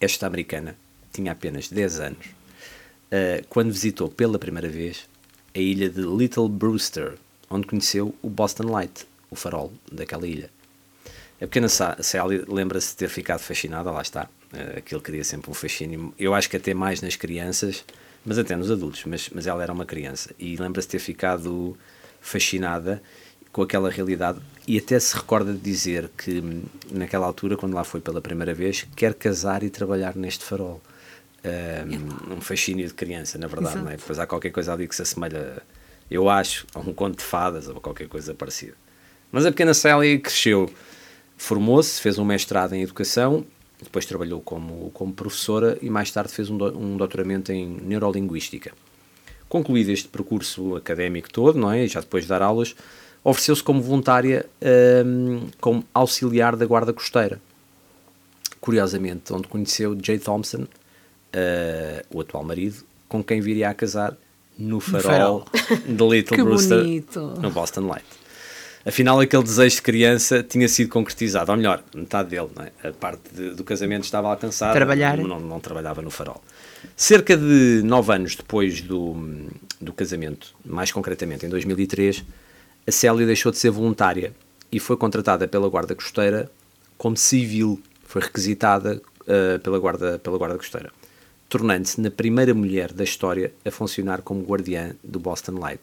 Esta 0.00 0.26
americana 0.26 0.76
tinha 1.12 1.32
apenas 1.32 1.68
10 1.68 2.00
anos 2.00 2.26
uh, 2.26 3.44
quando 3.48 3.70
visitou 3.72 4.08
pela 4.08 4.38
primeira 4.38 4.68
vez 4.68 5.06
a 5.54 5.58
ilha 5.58 5.88
de 5.90 6.00
Little 6.02 6.48
Brewster, 6.48 7.14
onde 7.50 7.66
conheceu 7.66 8.14
o 8.22 8.28
Boston 8.28 8.64
Light, 8.70 9.06
o 9.30 9.36
farol 9.36 9.72
daquela 9.90 10.26
ilha. 10.26 10.50
A 11.40 11.46
pequena 11.46 11.68
Sa- 11.68 11.96
Sally 12.00 12.44
lembra-se 12.48 12.90
de 12.90 12.96
ter 12.96 13.08
ficado 13.08 13.38
fascinada, 13.40 13.90
lá 13.90 14.02
está. 14.02 14.28
Uh, 14.52 14.78
aquilo 14.78 15.00
queria 15.00 15.22
sempre 15.22 15.50
um 15.50 15.54
fascínio. 15.54 16.12
Eu 16.18 16.34
acho 16.34 16.50
que 16.50 16.56
até 16.56 16.74
mais 16.74 17.00
nas 17.00 17.14
crianças, 17.16 17.84
mas 18.24 18.38
até 18.38 18.56
nos 18.56 18.70
adultos. 18.70 19.04
Mas, 19.06 19.30
mas 19.32 19.46
ela 19.46 19.62
era 19.62 19.72
uma 19.72 19.84
criança 19.84 20.30
e 20.38 20.56
lembra-se 20.56 20.88
de 20.88 20.92
ter 20.92 20.98
ficado 20.98 21.76
fascinada 22.20 23.00
com 23.52 23.62
aquela 23.62 23.88
realidade 23.88 24.40
e 24.66 24.76
até 24.78 24.98
se 24.98 25.16
recorda 25.16 25.52
de 25.52 25.58
dizer 25.60 26.10
que 26.18 26.40
hum, 26.40 26.62
naquela 26.90 27.26
altura, 27.26 27.56
quando 27.56 27.74
lá 27.74 27.84
foi 27.84 28.00
pela 28.00 28.20
primeira 28.20 28.52
vez, 28.52 28.86
quer 28.96 29.14
casar 29.14 29.62
e 29.62 29.70
trabalhar 29.70 30.16
neste 30.16 30.44
farol. 30.44 30.82
Um, 31.44 32.34
um 32.34 32.40
fascínio 32.40 32.86
de 32.86 32.92
criança, 32.92 33.38
na 33.38 33.46
verdade, 33.46 33.78
não 33.78 33.88
é? 33.88 33.96
Depois 33.96 34.18
há 34.18 34.26
qualquer 34.26 34.50
coisa 34.50 34.72
ali 34.72 34.88
que 34.88 34.94
se 34.94 35.02
assemelha, 35.02 35.62
eu 36.10 36.28
acho, 36.28 36.66
a 36.74 36.80
um 36.80 36.92
conto 36.92 37.18
de 37.18 37.24
fadas 37.24 37.68
ou 37.68 37.80
qualquer 37.80 38.08
coisa 38.08 38.34
parecida. 38.34 38.74
Mas 39.30 39.46
a 39.46 39.50
pequena 39.50 39.72
Sally 39.72 40.18
cresceu, 40.18 40.68
formou-se, 41.38 42.00
fez 42.02 42.18
um 42.18 42.24
mestrado 42.24 42.74
em 42.74 42.82
educação, 42.82 43.44
depois 43.82 44.04
trabalhou 44.04 44.40
como, 44.42 44.90
como 44.92 45.12
professora 45.14 45.78
e 45.80 45.88
mais 45.88 46.10
tarde 46.10 46.32
fez 46.32 46.50
um, 46.50 46.58
do- 46.58 46.76
um 46.78 46.96
doutoramento 46.98 47.50
em 47.52 47.66
neurolinguística. 47.66 48.72
Concluído 49.48 49.88
este 49.90 50.08
percurso 50.08 50.76
académico 50.76 51.30
todo, 51.32 51.58
não 51.58 51.70
é? 51.72 51.84
E 51.84 51.88
já 51.88 52.00
depois 52.00 52.24
de 52.24 52.28
dar 52.28 52.42
aulas, 52.42 52.74
ofereceu-se 53.24 53.62
como 53.62 53.80
voluntária 53.80 54.44
hum, 55.06 55.46
como 55.60 55.82
auxiliar 55.94 56.54
da 56.56 56.66
guarda 56.66 56.92
costeira. 56.92 57.40
Curiosamente, 58.60 59.32
onde 59.32 59.46
conheceu 59.46 59.96
Jay 60.02 60.18
Thompson, 60.18 60.66
eh, 61.32 62.04
o 62.12 62.20
atual 62.20 62.42
marido, 62.42 62.82
com 63.08 63.22
quem 63.22 63.40
viria 63.40 63.70
a 63.70 63.74
casar 63.74 64.16
no 64.58 64.80
farol, 64.80 65.46
de 65.86 66.04
Little 66.08 66.36
Brewster, 66.44 66.78
no 67.40 67.50
Boston 67.52 67.86
Light. 67.86 68.04
Afinal, 68.84 69.20
aquele 69.20 69.42
desejo 69.42 69.76
de 69.76 69.82
criança 69.82 70.42
tinha 70.42 70.68
sido 70.68 70.88
concretizado, 70.88 71.50
ou 71.50 71.56
melhor, 71.56 71.82
metade 71.94 72.30
dele, 72.30 72.48
é? 72.82 72.88
a 72.88 72.92
parte 72.92 73.22
de- 73.34 73.50
do 73.50 73.62
casamento 73.64 74.04
estava 74.04 74.28
alcançada, 74.28 74.72
Trabalhar. 74.72 75.18
Não, 75.18 75.38
não 75.40 75.60
trabalhava 75.60 76.00
no 76.00 76.10
farol. 76.10 76.42
Cerca 76.96 77.36
de 77.36 77.82
nove 77.84 78.12
anos 78.14 78.34
depois 78.36 78.80
do, 78.80 79.14
do 79.80 79.92
casamento, 79.92 80.54
mais 80.64 80.90
concretamente 80.92 81.44
em 81.44 81.48
2003, 81.48 82.24
a 82.86 82.90
Célia 82.90 83.26
deixou 83.26 83.52
de 83.52 83.58
ser 83.58 83.70
voluntária 83.70 84.32
e 84.72 84.78
foi 84.80 84.96
contratada 84.96 85.46
pela 85.48 85.68
Guarda 85.68 85.94
Costeira 85.94 86.50
como 86.96 87.16
civil, 87.16 87.80
foi 88.04 88.22
requisitada 88.22 89.00
eh, 89.26 89.58
pela, 89.58 89.78
guarda, 89.78 90.18
pela 90.18 90.38
Guarda 90.38 90.56
Costeira, 90.56 90.90
tornando-se 91.48 92.00
na 92.00 92.10
primeira 92.10 92.54
mulher 92.54 92.92
da 92.92 93.04
história 93.04 93.52
a 93.64 93.70
funcionar 93.70 94.22
como 94.22 94.42
guardiã 94.44 94.92
do 95.02 95.18
Boston 95.18 95.58
Light. 95.58 95.80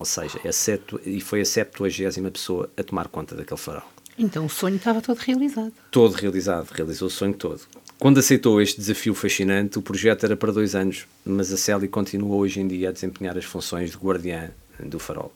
Ou 0.00 0.06
seja, 0.06 0.40
é 0.42 0.48
a 0.48 0.52
setu- 0.52 0.98
e 1.06 1.20
foi 1.20 1.42
a 1.42 1.44
70 1.44 2.30
pessoa 2.32 2.68
a 2.76 2.82
tomar 2.82 3.06
conta 3.06 3.36
daquele 3.36 3.60
farol. 3.60 3.82
Então 4.18 4.46
o 4.46 4.48
sonho 4.50 4.76
estava 4.76 5.00
todo 5.00 5.18
realizado. 5.18 5.72
Todo 5.90 6.12
realizado, 6.14 6.68
realizou 6.72 7.06
o 7.06 7.10
sonho 7.10 7.34
todo. 7.34 7.60
Quando 7.98 8.18
aceitou 8.18 8.60
este 8.62 8.78
desafio 8.80 9.14
fascinante, 9.14 9.78
o 9.78 9.82
projeto 9.82 10.24
era 10.24 10.34
para 10.36 10.50
dois 10.52 10.74
anos, 10.74 11.06
mas 11.24 11.52
a 11.52 11.56
Sally 11.58 11.86
continua 11.86 12.34
hoje 12.34 12.60
em 12.60 12.66
dia 12.66 12.88
a 12.88 12.92
desempenhar 12.92 13.36
as 13.36 13.44
funções 13.44 13.90
de 13.90 13.96
guardiã 13.98 14.50
do 14.82 14.98
farol. 14.98 15.30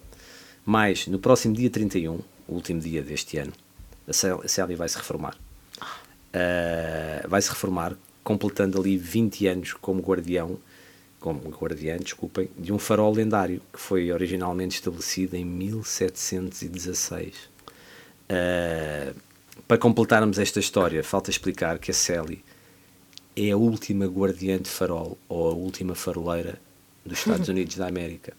Mas, 0.64 1.06
no 1.06 1.18
próximo 1.18 1.54
dia 1.54 1.68
31, 1.68 2.14
o 2.48 2.54
último 2.54 2.80
dia 2.80 3.02
deste 3.02 3.36
ano, 3.36 3.52
a 4.08 4.12
Sally- 4.14 4.40
a 4.44 4.48
Sally 4.48 4.74
vai 4.74 4.88
se 4.88 4.96
reformar. 4.96 5.36
Ah, 6.32 7.24
vai 7.28 7.40
se 7.42 7.50
reformar, 7.50 7.94
completando 8.22 8.80
ali 8.80 8.96
20 8.96 9.46
anos 9.46 9.72
como 9.74 10.00
guardião, 10.00 10.58
como 11.24 11.40
guardiã, 11.48 11.96
desculpem, 11.96 12.50
de 12.54 12.70
um 12.70 12.78
farol 12.78 13.10
lendário 13.10 13.62
que 13.72 13.80
foi 13.80 14.12
originalmente 14.12 14.74
estabelecido 14.74 15.34
em 15.36 15.42
1716. 15.42 17.34
Uh, 18.28 19.18
para 19.66 19.78
completarmos 19.78 20.38
esta 20.38 20.60
história, 20.60 21.02
falta 21.02 21.30
explicar 21.30 21.78
que 21.78 21.90
a 21.90 21.94
Sally 21.94 22.44
é 23.34 23.50
a 23.50 23.56
última 23.56 24.04
guardiã 24.04 24.58
de 24.58 24.68
farol 24.68 25.16
ou 25.26 25.48
a 25.48 25.54
última 25.54 25.94
faroleira 25.94 26.60
dos 27.06 27.20
Estados 27.20 27.48
Unidos 27.48 27.76
da 27.76 27.88
América. 27.88 28.34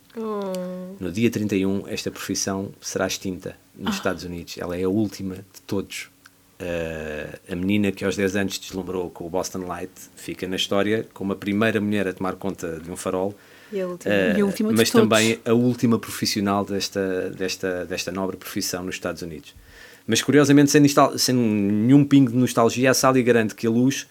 No 1.00 1.12
dia 1.12 1.32
31, 1.32 1.88
esta 1.88 2.12
profissão 2.12 2.72
será 2.80 3.08
extinta 3.08 3.58
nos 3.76 3.96
Estados 3.96 4.24
Unidos. 4.24 4.60
Ela 4.60 4.78
é 4.78 4.84
a 4.84 4.90
última 4.90 5.38
de 5.38 5.62
todos. 5.66 6.12
Uh, 6.58 7.52
a 7.52 7.56
menina 7.56 7.92
que 7.92 8.06
aos 8.06 8.16
10 8.16 8.36
anos 8.38 8.58
deslumbrou 8.58 9.10
com 9.10 9.26
o 9.28 9.30
Boston 9.30 9.66
Light 9.68 9.92
fica 10.16 10.48
na 10.48 10.56
história 10.56 11.06
como 11.14 11.34
a 11.34 11.36
primeira 11.36 11.82
mulher 11.82 12.08
a 12.08 12.14
tomar 12.14 12.36
conta 12.36 12.80
de 12.80 12.90
um 12.90 12.96
farol 12.96 13.36
E 13.74 13.82
a 13.82 13.88
última. 13.88 14.14
Uh, 14.16 14.38
E 14.38 14.42
a 14.42 14.46
última 14.46 14.70
de 14.70 14.78
mas 14.78 14.90
todos. 14.90 15.10
também 15.10 15.38
a 15.44 15.54
última 15.54 16.00
profissional 16.00 16.64
desta, 16.64 17.30
desta, 17.32 17.84
desta 17.86 18.10
nobre 18.10 18.38
profissão 18.38 18.84
nos 18.84 18.96
Estados 18.96 19.22
Unidos. 19.22 19.54
Mas 20.08 20.22
curiosamente, 20.22 20.72
sem, 20.72 20.82
sem 21.18 21.36
nenhum 21.36 22.06
pingo 22.06 22.32
de 22.32 22.38
nostalgia, 22.38 22.92
a 22.92 22.94
Sally 22.94 23.22
garante 23.24 23.54
que 23.54 23.68
a 23.68 23.70
luz, 23.70 24.08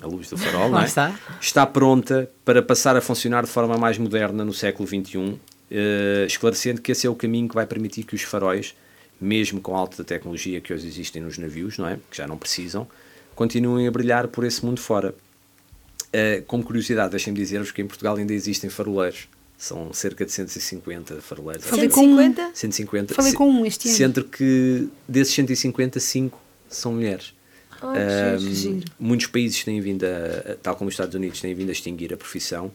a 0.00 0.06
luz 0.06 0.28
do 0.30 0.36
farol, 0.36 0.76
é? 0.78 0.84
está. 0.84 1.18
está 1.40 1.66
pronta 1.66 2.30
para 2.44 2.62
passar 2.62 2.96
a 2.96 3.00
funcionar 3.00 3.44
de 3.44 3.50
forma 3.50 3.76
mais 3.76 3.98
moderna 3.98 4.44
no 4.44 4.52
século 4.52 4.86
XXI, 4.86 5.36
eh, 5.70 6.24
esclarecendo 6.26 6.80
que 6.80 6.92
esse 6.92 7.06
é 7.06 7.10
o 7.10 7.14
caminho 7.14 7.48
que 7.48 7.54
vai 7.54 7.66
permitir 7.66 8.04
que 8.04 8.14
os 8.14 8.22
faróis, 8.22 8.74
mesmo 9.20 9.60
com 9.60 9.74
a 9.74 9.78
alta 9.78 10.02
tecnologia 10.04 10.60
que 10.60 10.72
hoje 10.72 10.86
existem 10.86 11.20
nos 11.22 11.38
navios, 11.38 11.76
não 11.78 11.88
é? 11.88 11.98
que 12.10 12.16
já 12.16 12.26
não 12.26 12.38
precisam, 12.38 12.86
continuem 13.34 13.86
a 13.86 13.90
brilhar 13.90 14.28
por 14.28 14.44
esse 14.44 14.64
mundo 14.64 14.80
fora. 14.80 15.14
Eh, 16.12 16.42
como 16.46 16.62
curiosidade, 16.64 17.10
deixem-me 17.10 17.38
dizer-vos 17.38 17.70
que 17.70 17.82
em 17.82 17.86
Portugal 17.86 18.16
ainda 18.16 18.32
existem 18.32 18.70
faroleiros. 18.70 19.28
São 19.58 19.92
cerca 19.92 20.24
de 20.24 20.30
150 20.32 21.20
faroleiros. 21.20 21.64
Falei 21.66 21.88
com 21.88 22.02
eu. 22.02 22.10
um. 22.10 22.16
150? 22.16 22.50
150. 22.54 23.14
Falei 23.14 23.32
com 23.32 23.50
um 23.50 23.66
este 23.66 23.88
ano. 23.88 23.96
Sendo 23.96 24.24
que 24.24 24.88
desses 25.08 25.34
150, 25.34 25.98
5 25.98 26.40
são 26.68 26.92
mulheres. 26.92 27.34
Ahm, 27.82 28.38
que 28.38 28.54
giro. 28.54 28.84
muitos 28.98 29.26
países 29.26 29.62
têm 29.64 29.80
vindo 29.80 30.04
a, 30.04 30.52
a- 30.52 30.56
tal 30.62 30.74
como 30.76 30.88
os 30.88 30.94
Estados 30.94 31.14
Unidos, 31.14 31.40
têm 31.40 31.54
vindo 31.54 31.68
a 31.68 31.72
extinguir 31.72 32.12
a 32.12 32.16
profissão 32.16 32.70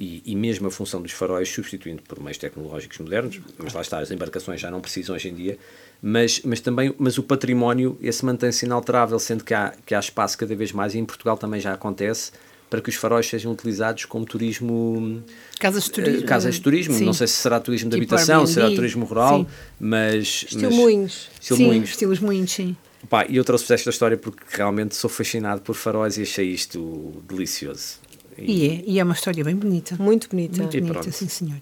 e, 0.00 0.22
e 0.24 0.36
mesmo 0.36 0.68
a 0.68 0.70
função 0.70 1.02
dos 1.02 1.10
faróis, 1.10 1.48
substituindo 1.48 2.00
por 2.02 2.20
meios 2.20 2.38
tecnológicos 2.38 2.98
modernos, 2.98 3.40
mas 3.58 3.74
lá 3.74 3.80
está, 3.80 3.98
as 3.98 4.10
embarcações 4.12 4.60
já 4.60 4.70
não 4.70 4.80
precisam 4.80 5.16
hoje 5.16 5.28
em 5.28 5.34
dia, 5.34 5.58
mas, 6.00 6.40
mas 6.44 6.60
também 6.60 6.94
mas 6.98 7.18
o 7.18 7.22
património 7.24 7.98
esse 8.00 8.24
mantém-se 8.24 8.64
inalterável, 8.64 9.18
sendo 9.18 9.42
que 9.42 9.52
há, 9.52 9.74
que 9.84 9.94
há 9.94 9.98
espaço 9.98 10.38
cada 10.38 10.54
vez 10.54 10.70
mais, 10.70 10.94
e 10.94 10.98
em 10.98 11.04
Portugal 11.04 11.36
também 11.36 11.60
já 11.60 11.72
acontece, 11.72 12.30
para 12.70 12.80
que 12.80 12.90
os 12.90 12.94
faróis 12.94 13.26
sejam 13.26 13.50
utilizados 13.50 14.04
como 14.04 14.24
turismo 14.24 15.22
Casas 15.58 15.84
de 15.84 15.90
turismo. 15.90 16.18
eh, 16.20 16.26
casas 16.26 16.54
de 16.56 16.60
turismo, 16.60 16.94
Sim. 16.94 17.04
não 17.04 17.12
sei 17.14 17.26
se 17.26 17.32
será 17.34 17.58
turismo 17.58 17.90
de 17.90 17.98
Tipo 17.98 18.14
habitação, 18.14 18.46
se 18.46 18.52
será 18.54 18.66
Airbnb. 18.66 18.76
turismo 18.82 19.04
rural, 19.06 19.38
Sim. 19.40 19.46
mas... 19.80 20.26
Estilo 20.44 20.62
mas- 20.64 20.74
moinhos. 20.74 21.28
Estilo 21.40 21.56
sim, 21.56 21.66
moinhos. 21.66 21.90
estilos 21.90 22.18
moinhos, 22.20 22.50
sim. 22.52 22.76
Pá, 23.08 23.24
e 23.28 23.36
eu 23.36 23.44
trouxe 23.44 23.72
esta 23.72 23.90
história 23.90 24.16
porque 24.16 24.42
realmente 24.50 24.94
sou 24.96 25.08
fascinado 25.08 25.60
por 25.62 25.74
faróis 25.74 26.18
e 26.18 26.22
achei 26.22 26.46
isto 26.50 27.22
delicioso. 27.28 28.00
E 28.40 28.66
é, 28.68 28.82
e 28.86 28.98
é 29.00 29.04
uma 29.04 29.14
história 29.14 29.42
bem 29.44 29.54
bonita. 29.56 29.96
Muito 29.98 30.28
bonita. 30.28 30.58
Muito 30.62 30.76
E 30.76 30.80
bonita, 30.80 31.10
sim 31.10 31.28
senhor. 31.28 31.58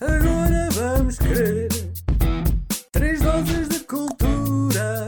Agora 0.00 0.68
vamos 0.72 1.18
querer 1.18 1.68
três 2.92 3.20
doses 3.20 3.68
de 3.68 3.80
cultura. 3.80 5.06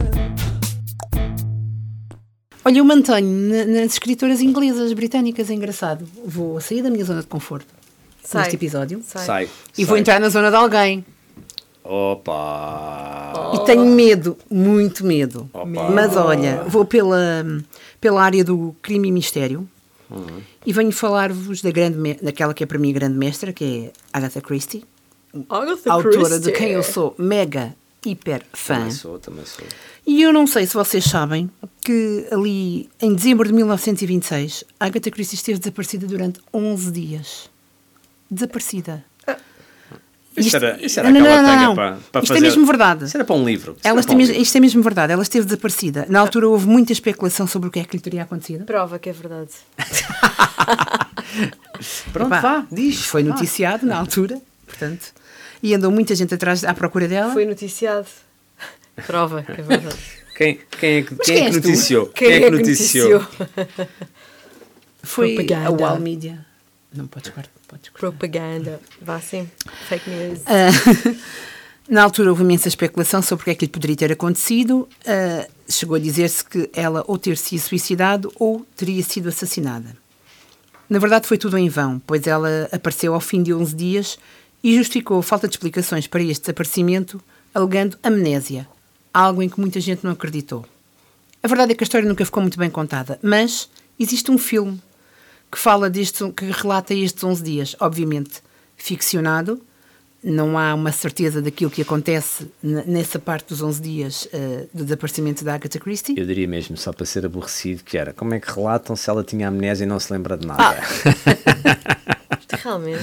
Olha, 2.65 2.79
eu 2.79 2.85
mantenho 2.85 3.29
na- 3.29 3.65
nas 3.67 3.93
escritoras 3.93 4.41
inglesas, 4.41 4.93
britânicas, 4.93 5.51
é 5.51 5.55
engraçado. 5.55 6.07
Vou 6.25 6.61
sair 6.61 6.83
da 6.83 6.91
minha 6.91 7.05
zona 7.05 7.21
de 7.21 7.27
conforto 7.27 7.67
Sai. 8.23 8.43
neste 8.43 8.57
episódio 8.57 9.03
Sai. 9.05 9.25
Sai. 9.27 9.49
e 9.77 9.85
vou 9.85 9.95
sai. 9.97 10.01
entrar 10.01 10.19
na 10.21 10.29
zona 10.31 10.49
de 10.51 10.57
alguém. 10.57 11.05
Opa! 11.83 13.53
E 13.55 13.59
tenho 13.67 13.85
medo, 13.85 14.39
muito 14.51 15.05
medo. 15.05 15.51
Opa. 15.53 15.67
Mas 15.67 16.17
olha, 16.17 16.63
vou 16.67 16.85
pela, 16.87 17.45
pela 18.01 18.23
área 18.23 18.43
do 18.43 18.75
crime 18.81 19.09
e 19.09 19.13
mistério 19.13 19.69
Uhum. 20.11 20.41
e 20.65 20.73
venho 20.73 20.93
falar-vos 20.93 21.63
da 21.63 21.71
grande, 21.71 22.15
daquela 22.23 22.53
que 22.53 22.63
é 22.63 22.67
para 22.67 22.79
mim 22.79 22.91
a 22.91 22.95
grande 22.95 23.17
mestra, 23.17 23.53
que 23.53 23.65
é 23.65 23.93
Agatha 24.13 24.41
Christie, 24.41 24.85
Agatha 25.49 25.93
autora 25.93 26.39
de 26.39 26.51
Christie. 26.51 26.53
quem 26.53 26.73
eu 26.73 26.83
sou 26.83 27.15
mega 27.19 27.75
hiper 28.05 28.45
fã. 28.53 28.75
Também 28.77 28.91
sou, 28.91 29.19
também 29.19 29.45
sou. 29.47 29.65
E 30.07 30.23
eu 30.23 30.33
não 30.33 30.47
sei 30.47 30.67
se 30.67 30.75
vocês 30.75 31.05
sabem 31.05 31.51
que 31.81 32.27
ali 32.31 32.89
em 33.01 33.15
dezembro 33.15 33.47
de 33.49 33.55
1926 33.55 34.65
Agatha 34.79 35.11
Christie 35.11 35.37
esteve 35.37 35.59
desaparecida 35.59 36.07
durante 36.07 36.41
11 36.53 36.91
dias. 36.93 37.51
Desaparecida. 38.31 39.05
Isto, 40.37 40.47
Isto- 40.49 40.57
era, 40.57 40.85
isto 40.85 40.99
era 41.01 41.11
não, 41.11 41.21
aquela 41.21 41.37
não, 41.37 41.43
não, 41.43 41.51
tanga 41.55 41.67
não. 41.67 41.75
para, 41.75 41.97
para 42.11 42.23
Isto 42.23 42.33
é 42.33 42.37
fazer... 42.37 42.47
mesmo 42.49 42.67
verdade. 42.67 43.05
Isto 43.05 43.15
era 43.17 43.25
para 43.25 43.37
um 43.37 43.45
livro. 43.45 43.73
Isto 43.77 43.87
Ela 43.87 44.03
para 44.03 44.15
um 44.15 44.21
isto 44.21 44.57
é 44.57 44.61
mesmo 44.61 44.83
verdade, 44.83 45.13
ela 45.13 45.23
esteve 45.23 45.45
desaparecida. 45.45 46.07
Na 46.09 46.19
altura 46.21 46.49
houve 46.49 46.67
muita 46.67 46.93
especulação 46.93 47.47
sobre 47.47 47.69
o 47.69 47.71
que 47.71 47.79
é 47.79 47.85
que 47.85 47.97
lhe 47.97 48.03
teria 48.03 48.23
acontecido. 48.25 48.65
Prova 48.65 48.99
que 48.99 49.09
é 49.09 49.13
verdade. 49.13 49.51
Pronto, 52.13 52.29
Epá, 52.35 52.41
vá, 52.41 52.67
diz. 52.71 53.05
Foi 53.07 53.23
vá. 53.23 53.31
noticiado 53.31 53.87
na 53.87 53.97
altura, 53.97 54.41
portanto. 54.67 55.13
E 55.63 55.75
andou 55.75 55.91
muita 55.91 56.15
gente 56.15 56.35
atrás 56.35 56.65
à 56.65 56.75
procura 56.75 57.09
dela. 57.09 57.33
Foi 57.33 57.45
noticiado. 57.45 58.07
Prova 59.07 59.43
que 59.43 59.53
é 59.53 59.63
verdade. 59.63 59.97
Quem, 60.37 60.59
quem 60.81 60.97
é 60.97 61.03
que, 61.03 61.15
quem 61.15 61.37
é 61.37 61.37
quem 61.37 61.37
que 61.37 61.43
és 61.45 61.51
tu? 61.63 61.69
noticiou? 61.69 62.07
Quem 62.09 62.33
é 62.33 62.41
que 62.41 62.51
noticiou? 62.51 63.25
Foi 65.01 65.35
Propaganda. 65.37 65.69
a 65.69 65.71
Wall 65.71 66.01
Media. 66.01 66.45
Não 66.93 67.07
podes 67.07 67.31
cortar. 67.31 67.49
Propaganda. 67.93 68.81
Vá 69.01 69.21
sim. 69.21 69.49
Fake 69.89 70.09
news. 70.11 70.41
Ah, 70.47 71.15
na 71.89 72.03
altura 72.03 72.31
houve 72.31 72.43
imensa 72.43 72.69
especulação 72.69 73.23
sobre 73.23 73.43
o 73.43 73.45
que 73.45 73.51
é 73.51 73.55
que 73.55 73.65
lhe 73.67 73.71
poderia 73.71 73.97
ter 73.97 74.13
acontecido. 74.13 74.89
Ah, 75.07 75.47
chegou 75.69 75.97
a 75.97 76.01
dizer-se 76.01 76.45
que 76.45 76.71
ela 76.73 77.05
ou 77.07 77.19
ter 77.19 77.37
se 77.37 77.59
suicidado 77.59 78.33
ou 78.39 78.67
teria 78.77 79.03
sido 79.03 79.29
assassinada. 79.29 79.97
Na 80.89 80.99
verdade 80.99 81.27
foi 81.27 81.39
tudo 81.39 81.57
em 81.57 81.69
vão, 81.69 82.01
pois 82.07 82.27
ela 82.27 82.69
apareceu 82.71 83.15
ao 83.15 83.21
fim 83.21 83.43
de 83.43 83.55
11 83.55 83.75
dias 83.75 84.19
e 84.63 84.77
justificou 84.77 85.19
a 85.19 85.23
falta 85.23 85.49
de 85.49 85.55
explicações 85.55 86.07
para 86.07 86.23
este 86.23 86.43
desaparecimento, 86.43 87.21
alegando 87.55 87.99
amnésia, 88.03 88.69
algo 89.13 89.43
em 89.43 89.49
que 89.49 89.61
muita 89.61 89.81
gente 89.81 90.05
não 90.05 90.13
acreditou. 90.13 90.65
A 91.43 91.49
verdade 91.49 91.73
é 91.73 91.75
que 91.75 91.85
a 91.85 91.87
história 91.87 92.09
nunca 92.09 92.25
ficou 92.25 92.43
muito 92.43 92.59
bem 92.59 92.71
contada, 92.71 93.19
mas 93.23 93.69
existe 93.99 94.31
um 94.31 94.39
filme 94.39 94.81
que 95.55 95.61
fala 95.61 95.89
deste, 95.89 96.29
que 96.33 96.47
relata 96.47 96.93
estes 96.93 97.23
11 97.23 97.43
dias, 97.43 97.77
obviamente 97.79 98.43
ficcionado, 98.77 99.61
não 100.23 100.59
há 100.59 100.75
uma 100.75 100.91
certeza 100.91 101.41
daquilo 101.41 101.71
que 101.71 101.83
acontece 101.83 102.51
nessa 102.63 103.19
parte 103.19 103.49
dos 103.51 103.63
11 103.63 103.81
dias 103.81 104.29
eh, 104.33 104.67
do 104.73 104.83
desaparecimento 104.83 105.45
da 105.45 105.55
Agatha 105.55 105.79
Christie. 105.79 106.15
Eu 106.19 106.27
diria 106.27 106.49
mesmo, 106.49 106.77
só 106.77 106.93
para 106.93 107.05
ser 107.07 107.25
aborrecido, 107.27 107.85
que 107.85 107.97
era 107.97 108.13
como 108.13 108.35
é 108.35 108.41
que 108.41 108.51
relatam 108.51 108.97
se 108.97 109.09
ela 109.09 109.23
tinha 109.23 109.49
amnésia 109.49 109.85
e 109.85 109.87
não 109.87 110.01
se 110.01 110.13
lembra 110.13 110.37
de 110.37 110.47
nada? 110.47 110.77
Realmente. 112.63 113.03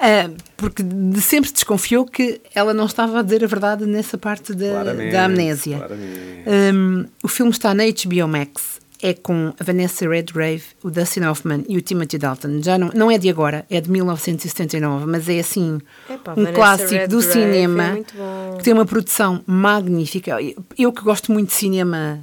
Ah, 0.00 0.30
porque 0.56 0.82
de 0.82 1.20
sempre 1.20 1.48
se 1.48 1.54
desconfiou 1.54 2.04
que 2.04 2.40
ela 2.54 2.74
não 2.74 2.86
estava 2.86 3.20
a 3.20 3.22
dizer 3.22 3.42
a 3.44 3.46
verdade 3.46 3.86
nessa 3.86 4.18
parte 4.18 4.52
da, 4.52 4.68
Claramente, 4.70 5.12
da 5.12 5.24
amnésia. 5.24 5.78
claramente. 5.78 6.44
Um, 6.74 7.06
o 7.22 7.28
filme 7.28 7.50
está 7.52 7.72
na 7.74 7.84
HBO 7.84 8.28
Max. 8.28 8.80
É 9.00 9.14
com 9.14 9.54
a 9.58 9.64
Vanessa 9.64 10.08
Redgrave, 10.08 10.62
o 10.82 10.90
Dustin 10.90 11.20
Hoffman 11.20 11.64
e 11.68 11.76
o 11.76 11.80
Timothy 11.80 12.18
Dalton. 12.18 12.60
Já 12.62 12.76
não, 12.76 12.88
não 12.94 13.10
é 13.10 13.16
de 13.16 13.28
agora, 13.28 13.64
é 13.70 13.80
de 13.80 13.90
1979, 13.90 15.06
mas 15.06 15.28
é 15.28 15.38
assim 15.38 15.78
Epá, 16.10 16.32
um 16.32 16.36
Vanessa 16.36 16.52
clássico 16.52 17.08
do 17.08 17.20
Redgrave 17.20 17.32
cinema 17.32 17.98
é 17.98 18.56
que 18.56 18.64
tem 18.64 18.72
uma 18.72 18.84
produção 18.84 19.42
magnífica. 19.46 20.36
Eu 20.76 20.92
que 20.92 21.02
gosto 21.02 21.32
muito 21.32 21.48
de 21.48 21.54
cinema, 21.54 22.20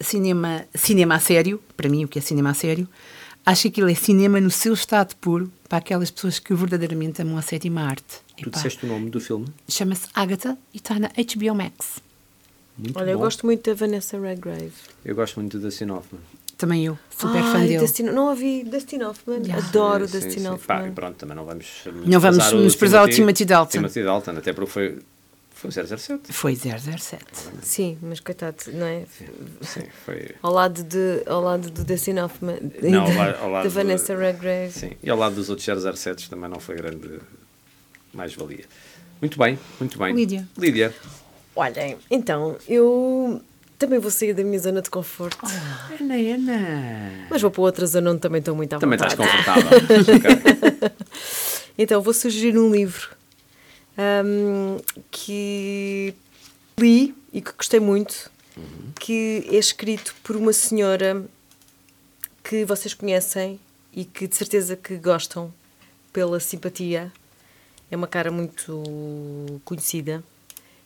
cinema, 0.00 0.64
cinema 0.74 1.16
a 1.16 1.20
sério, 1.20 1.60
para 1.76 1.88
mim 1.88 2.04
o 2.04 2.08
que 2.08 2.18
é 2.18 2.22
cinema 2.22 2.50
a 2.50 2.54
sério, 2.54 2.88
acho 3.44 3.62
que 3.62 3.68
aquilo 3.68 3.90
é 3.90 3.94
cinema 3.94 4.40
no 4.40 4.50
seu 4.50 4.74
estado 4.74 5.14
puro 5.16 5.50
para 5.68 5.78
aquelas 5.78 6.10
pessoas 6.10 6.38
que 6.38 6.54
verdadeiramente 6.54 7.22
amam 7.22 7.36
a 7.36 7.42
sétima 7.42 7.82
arte. 7.82 8.20
Tu 8.36 8.50
disseste 8.50 8.84
o 8.84 8.88
nome 8.88 9.10
do 9.10 9.20
filme? 9.20 9.46
Chama-se 9.68 10.08
Agatha 10.14 10.58
e 10.72 10.76
está 10.76 10.98
na 10.98 11.08
HBO 11.08 11.54
Max. 11.54 12.02
Muito 12.78 12.98
Olha, 12.98 13.10
eu 13.10 13.18
bom. 13.18 13.24
gosto 13.24 13.44
muito 13.46 13.68
da 13.68 13.74
Vanessa 13.76 14.18
Redgrave. 14.18 14.72
Eu 15.04 15.14
gosto 15.14 15.38
muito 15.40 15.58
do 15.58 15.64
Dustin 15.66 15.90
Hoffman. 15.90 16.20
Também 16.56 16.84
eu, 16.86 16.96
super 17.10 17.42
fã 17.42 17.58
Ai, 17.58 17.66
dele. 17.68 17.78
Dustin, 17.80 18.02
não 18.04 18.28
ouvi 18.30 18.62
Dustin 18.64 19.02
Hoffman. 19.02 19.38
Yeah. 19.44 19.66
Adoro 19.66 20.06
Sim, 20.06 20.12
Dustin 20.12 20.30
sim, 20.30 20.38
sim. 20.40 20.48
Hoffman. 20.48 20.78
Pá, 20.78 20.86
e 20.86 20.90
pronto, 20.92 21.16
também 21.16 21.36
não 21.36 21.44
vamos 21.44 21.66
Não 21.86 22.20
vamos 22.20 22.36
desprezar 22.38 22.54
menosprezar 22.58 23.04
o 23.04 23.08
Timothy 23.10 23.44
Dalton. 23.44 23.70
Timothy 23.70 24.02
Dalton, 24.04 24.30
até 24.32 24.52
porque 24.52 24.70
foi, 24.70 24.98
foi 25.54 25.70
o 25.70 25.72
007. 25.98 26.32
Foi 26.32 26.54
007. 26.54 27.24
Sim, 27.62 27.98
mas 28.00 28.20
coitado, 28.20 28.56
não 28.74 28.86
é? 28.86 29.04
Sim, 29.62 29.82
foi... 30.06 30.30
Ao 30.40 30.52
lado, 30.52 30.84
de, 30.84 31.22
ao 31.26 31.40
lado 31.42 31.68
do 31.68 31.84
Dustin 31.84 32.18
Hoffman 32.20 32.58
Não, 32.80 33.02
ao 33.02 33.08
da, 33.08 33.14
la- 33.14 33.38
ao 33.40 33.50
lado 33.50 33.62
da 33.64 33.68
de- 33.68 33.74
Vanessa 33.74 34.16
Redgrave. 34.16 34.72
Sim, 34.72 34.92
e 35.02 35.10
ao 35.10 35.18
lado 35.18 35.34
dos 35.34 35.50
outros 35.50 35.66
007 35.98 36.30
também 36.30 36.48
não 36.48 36.60
foi 36.60 36.76
grande 36.76 37.18
mais-valia. 38.14 38.64
Muito 39.20 39.36
bem, 39.38 39.58
muito 39.80 39.98
bem. 39.98 40.14
Lídia. 40.14 40.48
Lídia. 40.56 40.94
Olhem, 41.54 41.98
então, 42.10 42.56
eu 42.68 43.40
também 43.78 43.98
vou 43.98 44.10
sair 44.10 44.32
da 44.32 44.42
minha 44.42 44.58
zona 44.58 44.80
de 44.80 44.88
conforto. 44.88 45.44
Ana, 46.00 46.14
Ana. 46.14 47.26
Mas 47.28 47.42
vou 47.42 47.50
para 47.50 47.62
outra 47.62 47.86
zona 47.86 48.10
onde 48.10 48.20
também 48.20 48.38
estou 48.38 48.54
muito 48.54 48.74
à 48.74 48.78
Também 48.78 48.96
estás 48.96 49.14
vontade. 49.14 49.62
confortável. 49.64 49.78
Ok. 50.16 50.92
Então, 51.78 52.02
vou 52.02 52.12
sugerir 52.12 52.56
um 52.58 52.70
livro 52.70 53.08
ahm, 53.96 54.76
que 55.10 56.14
li 56.78 57.14
e 57.32 57.40
que 57.40 57.50
gostei 57.56 57.80
muito, 57.80 58.30
que 59.00 59.42
é 59.50 59.56
escrito 59.56 60.14
por 60.22 60.36
uma 60.36 60.52
senhora 60.52 61.24
que 62.44 62.64
vocês 62.66 62.92
conhecem 62.92 63.58
e 63.90 64.04
que 64.04 64.28
de 64.28 64.36
certeza 64.36 64.76
que 64.76 64.96
gostam 64.96 65.52
pela 66.12 66.38
simpatia. 66.38 67.10
É 67.90 67.96
uma 67.96 68.06
cara 68.06 68.30
muito 68.30 68.82
conhecida, 69.64 70.22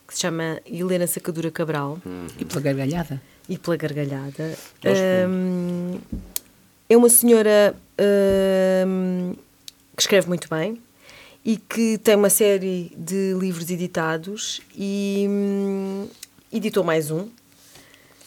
que 0.07 0.15
se 0.15 0.21
chama 0.21 0.61
Helena 0.67 1.07
Sacadura 1.07 1.51
Cabral 1.51 1.99
E 2.39 2.45
pela 2.45 2.61
gargalhada. 2.61 3.21
e 3.49 3.59
pela 3.59 3.77
gargalhada. 3.77 4.57
Hum, 5.29 5.99
é 6.89 6.97
uma 6.97 7.09
senhora 7.09 7.75
hum, 8.87 9.35
que 9.97 10.03
escreve 10.03 10.29
muito 10.29 10.49
bem 10.49 10.81
e 11.45 11.57
que 11.57 11.99
tem 11.99 12.15
uma 12.17 12.31
série 12.31 12.93
de 12.97 13.35
livros 13.39 13.71
editados 13.71 14.61
e 14.75 15.27
hum, 15.29 16.09
editou 16.53 16.85
mais 16.85 17.11
um. 17.11 17.29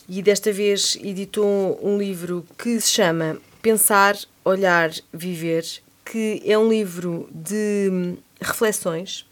E 0.07 0.21
desta 0.21 0.51
vez 0.51 0.97
editou 1.01 1.79
um 1.83 1.97
livro 1.97 2.45
que 2.57 2.79
se 2.81 2.91
chama 2.91 3.37
Pensar, 3.61 4.17
Olhar, 4.43 4.91
Viver, 5.13 5.63
que 6.03 6.41
é 6.45 6.57
um 6.57 6.67
livro 6.67 7.29
de 7.31 7.89
hum, 7.91 8.17
reflexões. 8.41 9.25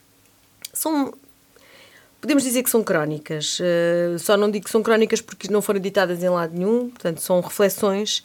São 0.73 1.13
Podemos 2.19 2.43
dizer 2.43 2.63
que 2.63 2.69
são 2.69 2.84
crónicas, 2.84 3.60
eh, 3.62 4.17
só 4.17 4.36
não 4.36 4.49
digo 4.49 4.65
que 4.65 4.71
são 4.71 4.82
crónicas 4.82 5.21
porque 5.21 5.47
não 5.49 5.62
foram 5.62 5.80
editadas 5.80 6.21
em 6.23 6.30
lado 6.30 6.53
nenhum, 6.58 6.89
portanto, 6.89 7.21
são 7.21 7.39
reflexões. 7.41 8.23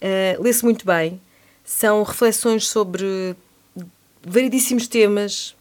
eh, 0.00 0.36
Lê-se 0.40 0.64
muito 0.64 0.84
bem, 0.86 1.20
são 1.64 2.02
reflexões 2.02 2.66
sobre 2.68 3.36
variedíssimos 4.24 4.88
temas. 4.88 5.54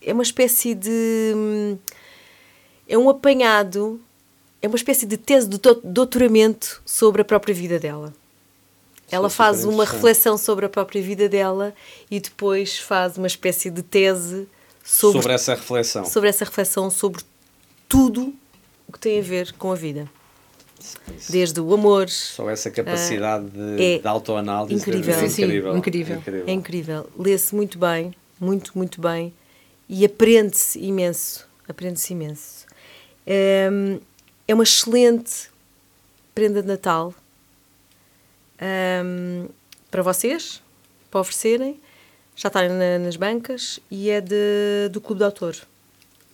É 0.00 0.12
uma 0.12 0.22
espécie 0.22 0.74
de. 0.74 1.32
hum, 1.34 1.78
É 2.88 2.96
um 2.96 3.10
apanhado, 3.10 4.00
é 4.62 4.68
uma 4.68 4.76
espécie 4.76 5.06
de 5.06 5.16
tese 5.16 5.48
de 5.48 5.58
dou- 5.58 5.80
doutoramento 5.82 6.80
sobre 6.86 7.20
a 7.20 7.24
própria 7.24 7.52
vida 7.54 7.80
dela. 7.80 8.14
Ela 9.10 9.28
faz 9.28 9.64
uma 9.74 9.84
reflexão 9.92 10.38
sobre 10.38 10.66
a 10.66 10.68
própria 10.68 11.02
vida 11.02 11.28
dela 11.28 11.74
e 12.08 12.20
depois 12.20 12.78
faz 12.78 13.16
uma 13.18 13.26
espécie 13.26 13.70
de 13.70 13.82
tese 13.82 14.46
sobre 14.86 15.20
Sobre 15.20 15.32
essa 15.34 15.54
reflexão. 15.54 16.04
sobre 16.04 16.28
essa 16.28 16.44
reflexão 16.44 16.88
sobre 16.90 17.22
tudo 17.88 18.32
o 18.86 18.92
que 18.92 19.00
tem 19.00 19.18
a 19.18 19.22
ver 19.22 19.52
com 19.54 19.72
a 19.72 19.74
vida. 19.74 20.08
Desde 21.28 21.60
o 21.60 21.74
amor. 21.74 22.08
Só 22.08 22.48
essa 22.48 22.70
capacidade 22.70 23.46
de, 23.50 23.82
é 23.82 23.98
de 23.98 24.06
autoanálise. 24.06 24.80
incrível. 24.80 25.14
é 25.14 25.18
Sim, 25.20 25.28
sim, 25.28 25.42
incrível. 25.76 26.44
É 26.46 26.52
incrível. 26.52 27.10
Lê-se 27.18 27.54
muito 27.54 27.78
bem, 27.78 28.14
muito, 28.38 28.72
muito 28.76 29.00
bem. 29.00 29.34
E 29.88 30.04
aprende-se 30.04 30.78
imenso. 30.78 31.48
Aprende-se 31.68 32.12
imenso. 32.12 32.66
É, 33.26 33.68
é 34.46 34.54
uma 34.54 34.62
excelente 34.62 35.50
prenda 36.34 36.62
de 36.62 36.68
Natal 36.68 37.12
hum, 39.04 39.48
para 39.90 40.02
vocês, 40.02 40.62
para 41.10 41.20
oferecerem. 41.20 41.80
Já 42.36 42.48
está 42.48 42.68
na- 42.68 42.98
nas 42.98 43.16
bancas 43.16 43.80
e 43.90 44.10
é 44.10 44.20
de, 44.20 44.88
do 44.92 45.00
Clube 45.00 45.20
de 45.20 45.24
Autor. 45.24 45.56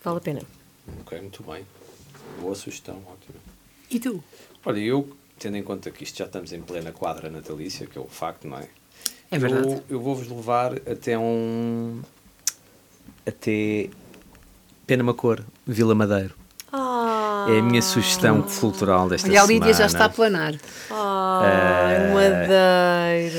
Vale 0.04 0.18
a 0.18 0.20
pena. 0.20 0.40
Ok, 1.00 1.20
muito 1.20 1.42
bem. 1.44 1.64
Boa 2.40 2.54
sugestão, 2.56 2.96
ótimo. 3.06 3.36
E 3.88 4.00
tu? 4.00 4.22
Olha, 4.64 4.80
eu, 4.80 5.16
tendo 5.38 5.56
em 5.56 5.62
conta 5.62 5.90
que 5.92 6.02
isto 6.02 6.18
já 6.18 6.24
estamos 6.24 6.52
em 6.52 6.60
plena 6.60 6.90
quadra 6.92 7.30
natalícia, 7.30 7.86
que 7.86 7.96
é 7.96 8.00
o 8.00 8.06
facto, 8.06 8.48
não 8.48 8.58
é? 8.58 8.66
É 9.30 9.38
verdade. 9.38 9.68
Eu, 9.68 9.84
eu 9.90 10.00
vou-vos 10.00 10.26
levar 10.28 10.74
até 10.90 11.16
um. 11.16 12.02
até. 13.26 13.88
Penamacor, 14.86 15.40
Vila 15.64 15.94
Madeiro. 15.94 16.34
Ah, 16.72 17.46
É 17.48 17.58
a 17.60 17.62
minha 17.62 17.80
sugestão 17.82 18.42
cultural 18.42 19.08
desta 19.08 19.28
Olha, 19.28 19.40
a 19.42 19.46
semana. 19.46 19.66
Lídia 19.66 19.78
já 19.78 19.86
está 19.86 20.06
a 20.06 20.08
planar. 20.08 20.54
Ai, 20.90 22.12
Madeiro. 22.12 23.38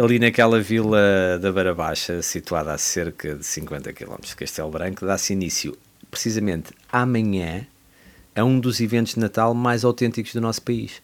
Ali 0.00 0.20
naquela 0.20 0.60
vila 0.60 1.38
da 1.40 1.50
Beira 1.50 1.74
Baixa, 1.74 2.22
situada 2.22 2.72
a 2.72 2.78
cerca 2.78 3.34
de 3.34 3.44
50 3.44 3.92
km 3.92 4.14
de 4.24 4.36
Castelo 4.36 4.70
Branco, 4.70 5.04
dá-se 5.04 5.32
início, 5.32 5.76
precisamente 6.08 6.70
amanhã, 6.92 7.66
a 8.32 8.44
um 8.44 8.60
dos 8.60 8.80
eventos 8.80 9.14
de 9.14 9.20
Natal 9.20 9.52
mais 9.54 9.84
autênticos 9.84 10.32
do 10.32 10.40
nosso 10.40 10.62
país. 10.62 11.02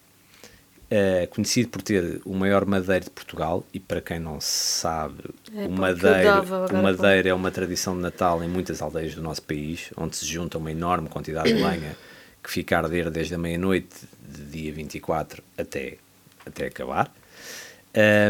eh, 0.89 1.27
conhecido 1.31 1.67
por 1.69 1.81
ter 1.81 2.21
o 2.23 2.33
maior 2.35 2.63
madeiro 2.63 3.05
de 3.05 3.09
Portugal 3.11 3.65
e 3.73 3.79
para 3.79 3.99
quem 3.99 4.19
não 4.19 4.39
sabe, 4.39 5.23
É, 5.53 5.65
o 5.65 5.71
madeiro, 5.71 6.43
o 6.71 6.77
madeiro 6.81 7.27
é 7.27 7.33
uma 7.33 7.49
tradição 7.51 7.95
de 7.95 8.01
Natal 8.01 8.41
em 8.43 8.47
muitas 8.47 8.81
aldeias 8.83 9.15
do 9.15 9.21
nosso 9.21 9.41
país, 9.41 9.89
onde 9.97 10.15
se 10.15 10.25
junta 10.25 10.59
uma 10.59 10.71
enorme 10.71 11.09
quantidade 11.09 11.51
de 11.51 11.61
lenha 11.61 11.97
que 12.41 12.51
fica 12.51 12.77
a 12.77 12.81
arder 12.83 13.09
desde 13.09 13.33
a 13.33 13.37
meia-noite 13.37 13.95
de 14.21 14.43
dia 14.43 14.71
24 14.71 15.43
até, 15.57 15.97
até 16.45 16.67
acabar. 16.67 17.11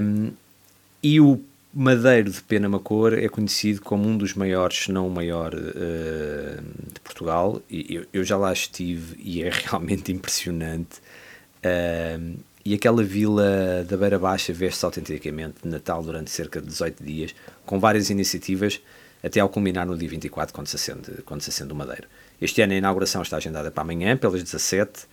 Um, 0.01 0.31
e 1.05 1.21
o 1.21 1.39
madeiro 1.71 2.31
de 2.31 2.41
Penamacor 2.41 3.13
é 3.13 3.29
conhecido 3.29 3.79
como 3.79 4.09
um 4.09 4.17
dos 4.17 4.33
maiores, 4.33 4.85
se 4.85 4.91
não 4.91 5.07
o 5.07 5.11
maior, 5.11 5.53
eh, 5.53 6.57
de 6.91 6.99
Portugal. 6.99 7.61
Eu, 7.69 8.07
eu 8.11 8.23
já 8.23 8.35
lá 8.35 8.51
estive 8.51 9.15
e 9.19 9.43
é 9.43 9.51
realmente 9.69 10.11
impressionante. 10.11 10.99
Um, 11.63 12.37
e 12.65 12.73
aquela 12.73 13.03
vila 13.03 13.85
da 13.87 13.95
Beira 13.95 14.17
Baixa 14.17 14.51
veste-se 14.51 14.83
autenticamente 14.83 15.57
de 15.61 15.69
Natal 15.69 16.01
durante 16.01 16.31
cerca 16.31 16.59
de 16.59 16.65
18 16.65 17.03
dias, 17.03 17.35
com 17.67 17.79
várias 17.79 18.09
iniciativas, 18.09 18.81
até 19.23 19.39
ao 19.39 19.47
culminar 19.47 19.85
no 19.85 19.95
dia 19.95 20.09
24, 20.09 20.55
quando 20.55 20.65
se 20.65 20.75
acende, 20.75 21.21
quando 21.23 21.41
se 21.41 21.51
acende 21.51 21.71
o 21.71 21.75
madeiro. 21.75 22.07
Este 22.41 22.63
ano 22.63 22.73
a 22.73 22.77
inauguração 22.77 23.21
está 23.21 23.37
agendada 23.37 23.69
para 23.69 23.83
amanhã, 23.83 24.17
pelas 24.17 24.41
17 24.41 25.05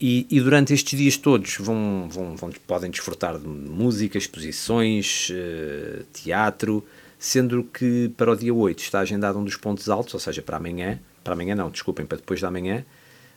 e, 0.00 0.26
e 0.30 0.40
durante 0.40 0.72
estes 0.72 0.98
dias 0.98 1.16
todos 1.16 1.56
vão, 1.58 2.08
vão, 2.10 2.36
vão- 2.36 2.50
podem 2.66 2.90
desfrutar 2.90 3.38
de 3.38 3.46
música, 3.46 4.16
exposições, 4.16 5.28
eh, 5.32 6.02
teatro, 6.12 6.84
sendo 7.18 7.62
que 7.64 8.10
para 8.16 8.32
o 8.32 8.36
dia 8.36 8.54
8 8.54 8.78
está 8.82 9.00
agendado 9.00 9.38
um 9.38 9.44
dos 9.44 9.56
pontos 9.56 9.88
altos, 9.90 10.14
ou 10.14 10.20
seja, 10.20 10.40
para 10.42 10.56
amanhã, 10.56 10.98
para 11.22 11.34
amanhã 11.34 11.54
não, 11.54 11.70
desculpem, 11.70 12.06
para 12.06 12.16
depois 12.18 12.40
da 12.40 12.50
manhã, 12.50 12.84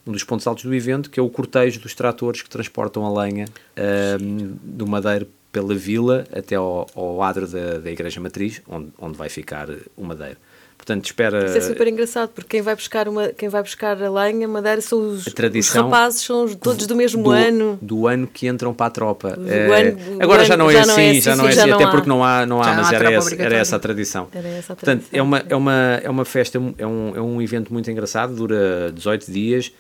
um 0.08 0.12
dos 0.12 0.24
pontos 0.24 0.48
altos 0.48 0.64
do 0.64 0.74
evento, 0.74 1.10
que 1.10 1.20
é 1.20 1.24
o 1.24 1.30
cortejo 1.30 1.80
dos 1.80 1.94
tratores 1.94 2.42
que 2.42 2.50
transportam 2.50 3.06
a 3.06 3.24
lenha 3.24 3.46
ehm, 3.76 4.56
do 4.64 4.86
Madeiro 4.88 5.28
pela 5.52 5.76
vila 5.76 6.26
até 6.34 6.56
ao, 6.56 6.90
ao 6.96 7.22
adro 7.22 7.48
da, 7.48 7.78
da 7.80 7.92
Igreja 7.92 8.20
Matriz, 8.20 8.62
onde, 8.68 8.90
onde 8.98 9.18
vai 9.18 9.30
ficar 9.30 9.70
o 9.96 10.04
Madeiro. 10.04 10.38
Portanto, 10.84 11.06
espera... 11.06 11.46
Isso 11.46 11.58
é 11.58 11.62
super 11.62 11.88
engraçado, 11.88 12.32
porque 12.36 12.58
quem 12.58 12.62
vai 12.62 12.76
buscar, 12.76 13.08
uma, 13.08 13.30
quem 13.30 13.48
vai 13.48 13.64
buscar 13.64 14.04
a 14.04 14.12
lenha, 14.12 14.46
a 14.46 14.50
madeira, 14.50 14.82
são 14.82 15.00
os, 15.12 15.26
A 15.26 15.32
tradição 15.32 15.86
os 15.88 15.92
rapazes, 15.94 16.22
são 16.24 16.44
os- 16.44 16.56
todos 16.56 16.86
do 16.86 16.94
mesmo 16.94 17.24
do, 17.24 17.32
ano. 17.32 17.80
do 17.82 18.06
ano 18.06 18.28
que 18.28 18.48
entram 18.50 18.74
para 18.74 18.88
a 18.88 18.90
tropa. 18.90 19.30
Do 19.38 19.50
Eh, 19.50 19.80
ano- 19.82 20.18
do 20.18 20.22
agora 20.24 20.44
já 20.44 20.56
ano- 20.56 20.66
não 20.66 20.70
é 20.72 20.74
já 20.74 20.86
não 20.86 20.94
é 20.94 20.96
assim, 21.08 21.10
assim, 21.12 21.22
já 21.22 21.36
não 21.38 21.48
é 21.48 21.52
já 21.54 21.62
assim, 21.64 21.72
até 21.72 21.88
porque 21.88 22.10
não 22.10 22.22
há, 22.22 22.46
não 22.46 22.60
há 22.62 22.66
Já 22.66 22.70
não 22.72 22.78
mas 22.84 22.92
há 22.92 22.96
era 22.98 23.12
essa, 23.14 23.36
era 23.42 23.56
essa 23.56 23.76
a 23.78 23.80
tradição. 23.80 24.28
Era 24.34 24.48
essa 24.50 24.74
a 24.74 24.76
Portanto, 24.76 25.06
tradição, 25.10 25.20
é 25.20 25.22
uma, 25.24 25.38
é. 25.40 25.46
é, 25.48 25.56
uma, 25.56 25.74
é 26.04 26.10
uma 26.10 26.26
festa, 26.26 26.58
é 26.78 26.86
um, 26.86 27.14
é 27.16 27.22
um 27.22 27.42
evento 27.42 27.72
muito 27.72 27.90
engraçado, 27.90 28.36
dura 28.36 28.92
18 28.94 29.32
dias, 29.32 29.72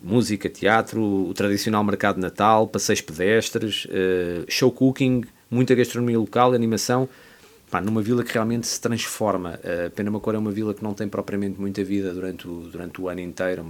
música, 0.00 0.48
teatro, 0.48 1.02
o 1.02 1.34
tradicional 1.34 1.82
mercado 1.82 2.16
de 2.16 2.20
Natal, 2.20 2.68
passeios 2.68 3.00
pedestres, 3.00 3.86
eh, 3.90 4.42
show 4.48 4.70
cooking, 4.70 5.24
muita 5.50 5.74
gastronomia 5.74 6.18
local, 6.20 6.52
animação, 6.52 7.08
pá, 7.70 7.80
numa 7.80 8.00
vila 8.02 8.22
que 8.24 8.32
realmente 8.32 8.66
se 8.66 8.80
transforma. 8.80 9.58
Uh, 9.62 9.90
Penamacor 9.90 10.34
é 10.34 10.38
uma 10.38 10.50
vila 10.50 10.72
que 10.74 10.82
não 10.82 10.94
tem 10.94 11.08
propriamente 11.08 11.60
muita 11.60 11.82
vida 11.84 12.12
durante 12.12 12.46
o, 12.48 12.60
durante 12.70 13.00
o 13.00 13.08
ano 13.08 13.20
inteiro. 13.20 13.64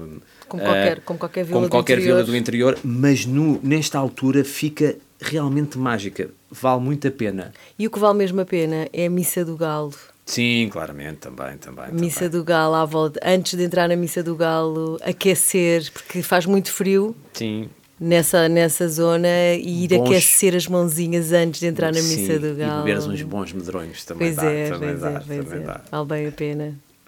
Como 0.48 0.62
eh, 0.62 0.64
qualquer- 0.64 1.00
como 1.02 1.18
qualquer 1.18 1.44
vila 1.44 1.54
como 1.54 1.66
do 1.66 1.70
qualquer 1.70 1.98
interior. 1.98 2.14
vila 2.16 2.26
do 2.26 2.37
interior, 2.37 2.78
mas 2.85 3.26
no, 3.26 3.61
nesta 3.62 3.98
altura 3.98 4.44
fica 4.44 4.96
realmente 5.20 5.78
mágica. 5.78 6.28
Vale 6.50 6.80
muito 6.80 7.09
a 7.09 7.11
pena. 7.11 7.52
E 7.78 7.87
o 7.87 7.90
que 7.90 7.98
vale 7.98 8.18
mesmo 8.18 8.40
a 8.40 8.44
pena 8.44 8.88
é 8.92 9.06
a 9.06 9.11
Missa 9.11 9.44
do 9.44 9.56
Galo. 9.56 9.94
Sim, 10.24 10.68
claramente, 10.72 11.18
também, 11.18 11.56
também. 11.56 11.87
Missa 11.92 12.20
também. 12.24 12.30
do 12.40 12.44
Galo 12.44 12.74
à 12.74 12.85
volta, 12.85 13.20
antes 13.24 13.54
de 13.54 13.62
entrar 13.62 13.88
na 13.88 13.94
Missa 13.94 14.24
do 14.24 14.35
Galo, 14.35 14.98
aquecer, 15.02 15.88
porque 15.92 16.20
faz 16.20 16.46
muito 16.46 16.72
frio 16.72 17.14
Sim, 17.32 17.68
nessa, 17.98 18.48
nessa 18.48 18.88
zona 18.88 19.28
e 19.59 19.85
ir 19.85 19.88
Bons- 19.88 20.06
aquecer 20.11 20.54
as 20.54 20.66
mãozinhas 20.66 21.32
antes 21.32 21.61
de 21.61 21.66
entrar 21.66 21.92
na 21.92 22.00
sim, 22.00 22.16
Missa 22.22 22.38
do 22.38 22.54
Galo. 22.54 22.80
E 22.80 22.85
beberes 22.85 23.06
uns 23.06 23.22
bons 23.22 23.52
medronhos 23.52 24.04
também 24.04 24.28
Pois 24.35 24.37
dá. 24.37 24.50
é, 24.52 24.70
também 24.70 24.88
pois 24.90 25.00
dá, 25.00 25.09
é, 25.11 25.12
pois 25.26 25.44
também 25.44 25.62
é. 25.62 25.66
dá. 25.66 25.80
Vale 25.90 26.06
bem 26.06 26.26
a 26.28 26.32
pena. 26.32 26.64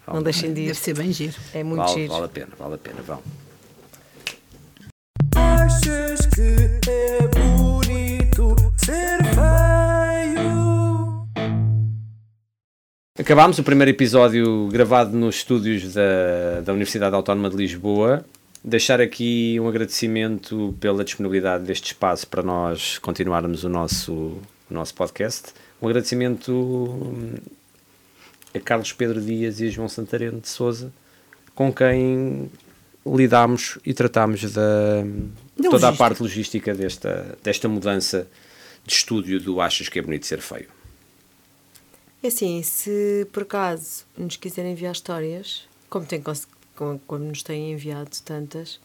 Não 0.06 0.14
Vale 0.14 0.24
deixem 0.24 0.54
de 0.54 0.60
ir. 0.62 0.66
Deve 0.68 0.78
ser 0.78 0.94
bem 0.96 1.12
giro. 1.12 1.34
É 1.52 1.62
muito 1.62 1.80
Vale, 1.84 1.92
giro. 1.94 2.12
vale 2.12 2.24
a 2.24 2.28
pena, 2.28 2.48
vale 2.58 2.74
a 2.74 2.78
pena, 2.78 3.02
vão. 3.06 3.22
Achas 5.36 6.26
que 6.34 6.90
é 6.90 7.28
bonito 7.28 8.56
ser 8.76 9.18
feio? 9.34 10.58
Acabámos 13.18 13.58
o 13.58 13.64
primeiro 13.64 13.90
episódio 13.90 14.68
gravado 14.72 15.16
nos 15.16 15.36
estúdios 15.36 15.92
da, 15.92 16.60
da 16.64 16.72
Universidade 16.72 17.14
Autónoma 17.14 17.50
de 17.50 17.56
Lisboa. 17.56 18.24
Deixar 18.62 19.00
aqui 19.00 19.58
um 19.60 19.68
agradecimento 19.68 20.74
pela 20.80 21.04
disponibilidade 21.04 21.64
deste 21.64 21.86
espaço 21.92 22.26
para 22.26 22.42
nós 22.42 22.98
continuarmos 22.98 23.64
o 23.64 23.68
nosso, 23.68 24.12
o 24.12 24.74
nosso 24.74 24.94
podcast. 24.94 25.52
Um 25.80 25.86
agradecimento 25.86 26.52
hum, 26.52 27.34
a 28.54 28.58
Carlos 28.60 28.92
Pedro 28.92 29.20
Dias 29.20 29.60
e 29.60 29.66
a 29.68 29.70
João 29.70 29.88
Santareno 29.88 30.40
de 30.40 30.48
Souza, 30.48 30.92
com 31.54 31.72
quem 31.72 32.50
lidámos 33.06 33.78
e 33.86 33.94
tratámos 33.94 34.42
da, 34.52 35.02
Da 35.56 35.70
toda 35.70 35.88
a 35.88 35.92
parte 35.92 36.20
logística 36.22 36.74
desta, 36.74 37.38
desta 37.42 37.68
mudança 37.68 38.26
de 38.84 38.92
estúdio 38.92 39.40
do 39.40 39.60
Achas 39.60 39.88
que 39.88 39.98
é 39.98 40.02
bonito 40.02 40.26
ser 40.26 40.40
feio. 40.40 40.66
É 42.22 42.26
assim, 42.26 42.60
se 42.64 43.26
por 43.32 43.44
acaso 43.44 44.04
nos 44.16 44.36
quiserem 44.36 44.72
enviar 44.72 44.92
histórias, 44.92 45.62
como, 45.88 46.04
tem, 46.04 46.20
cons- 46.20 46.48
como, 46.78 47.24
nos 47.24 47.42
têm 47.42 47.72
enviado 47.72 48.10
tantas, 48.24 48.80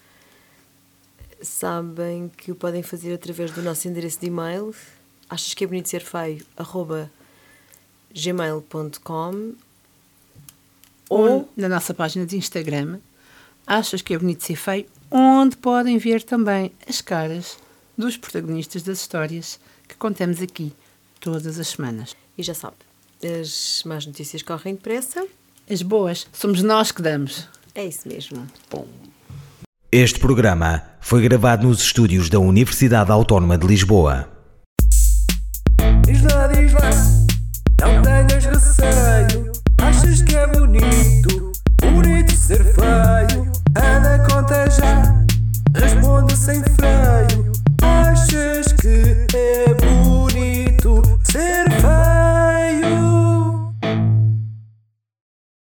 sabem 1.41 2.29
que 2.29 2.51
o 2.51 2.55
podem 2.55 2.81
fazer 2.81 3.13
através 3.13 3.51
do 3.51 3.61
nosso 3.61 3.87
endereço 3.87 4.19
de 4.19 4.27
e-mail, 4.27 4.73
achas 5.29 5.53
que 5.53 5.63
é 5.63 5.67
bonito 5.67 5.89
ser 5.89 6.01
feio, 6.01 6.45
arroba 6.57 7.11
gmail.com 8.13 9.53
Ou 11.09 11.49
na 11.55 11.69
nossa 11.69 11.93
página 11.93 12.25
de 12.25 12.37
Instagram, 12.37 12.99
achas 13.67 14.01
que 14.01 14.13
é 14.13 14.17
bonito 14.17 14.43
ser 14.43 14.55
feio, 14.55 14.87
onde 15.11 15.57
podem 15.57 15.97
ver 15.97 16.23
também 16.23 16.71
as 16.87 17.01
caras 17.01 17.57
dos 17.97 18.17
protagonistas 18.17 18.81
das 18.83 18.99
histórias 18.99 19.59
que 19.87 19.95
contamos 19.95 20.41
aqui 20.41 20.73
todas 21.19 21.59
as 21.59 21.67
semanas. 21.67 22.15
e 22.37 22.43
já 22.43 22.53
sabe, 22.53 22.77
as 23.23 23.83
más 23.85 24.05
notícias 24.05 24.41
correm 24.41 24.75
depressa, 24.75 25.25
As 25.69 25.81
boas, 25.81 26.27
somos 26.33 26.61
nós 26.61 26.91
que 26.91 27.01
damos. 27.01 27.47
É 27.75 27.85
isso 27.85 28.07
mesmo. 28.07 28.45
Bom. 28.69 28.85
Este 29.91 30.19
programa 30.19 30.83
foi 31.01 31.21
gravado 31.21 31.67
nos 31.67 31.81
estúdios 31.81 32.29
da 32.29 32.39
Universidade 32.39 33.11
Autónoma 33.11 33.57
de 33.57 33.65
Lisboa. 33.65 34.27
Diz 36.05 36.21
lá, 36.23 36.47
diz 36.47 36.73
lá, 36.73 36.89
não 37.81 38.01
tenhas 38.01 38.45
receio. 38.45 39.51
Achas 39.81 40.21
que 40.21 40.35
é 40.35 40.47
bonito, 40.47 41.51
bonito 41.81 42.35
ser 42.35 42.63
feio? 42.63 43.51
Anda, 43.75 44.23
conta 44.29 44.69
já, 44.69 45.25
responde 45.75 46.35
sem 46.37 46.61
freio. 46.61 47.51
Achas 47.81 48.71
que 48.73 49.35
é 49.35 49.73
bonito? 49.73 50.12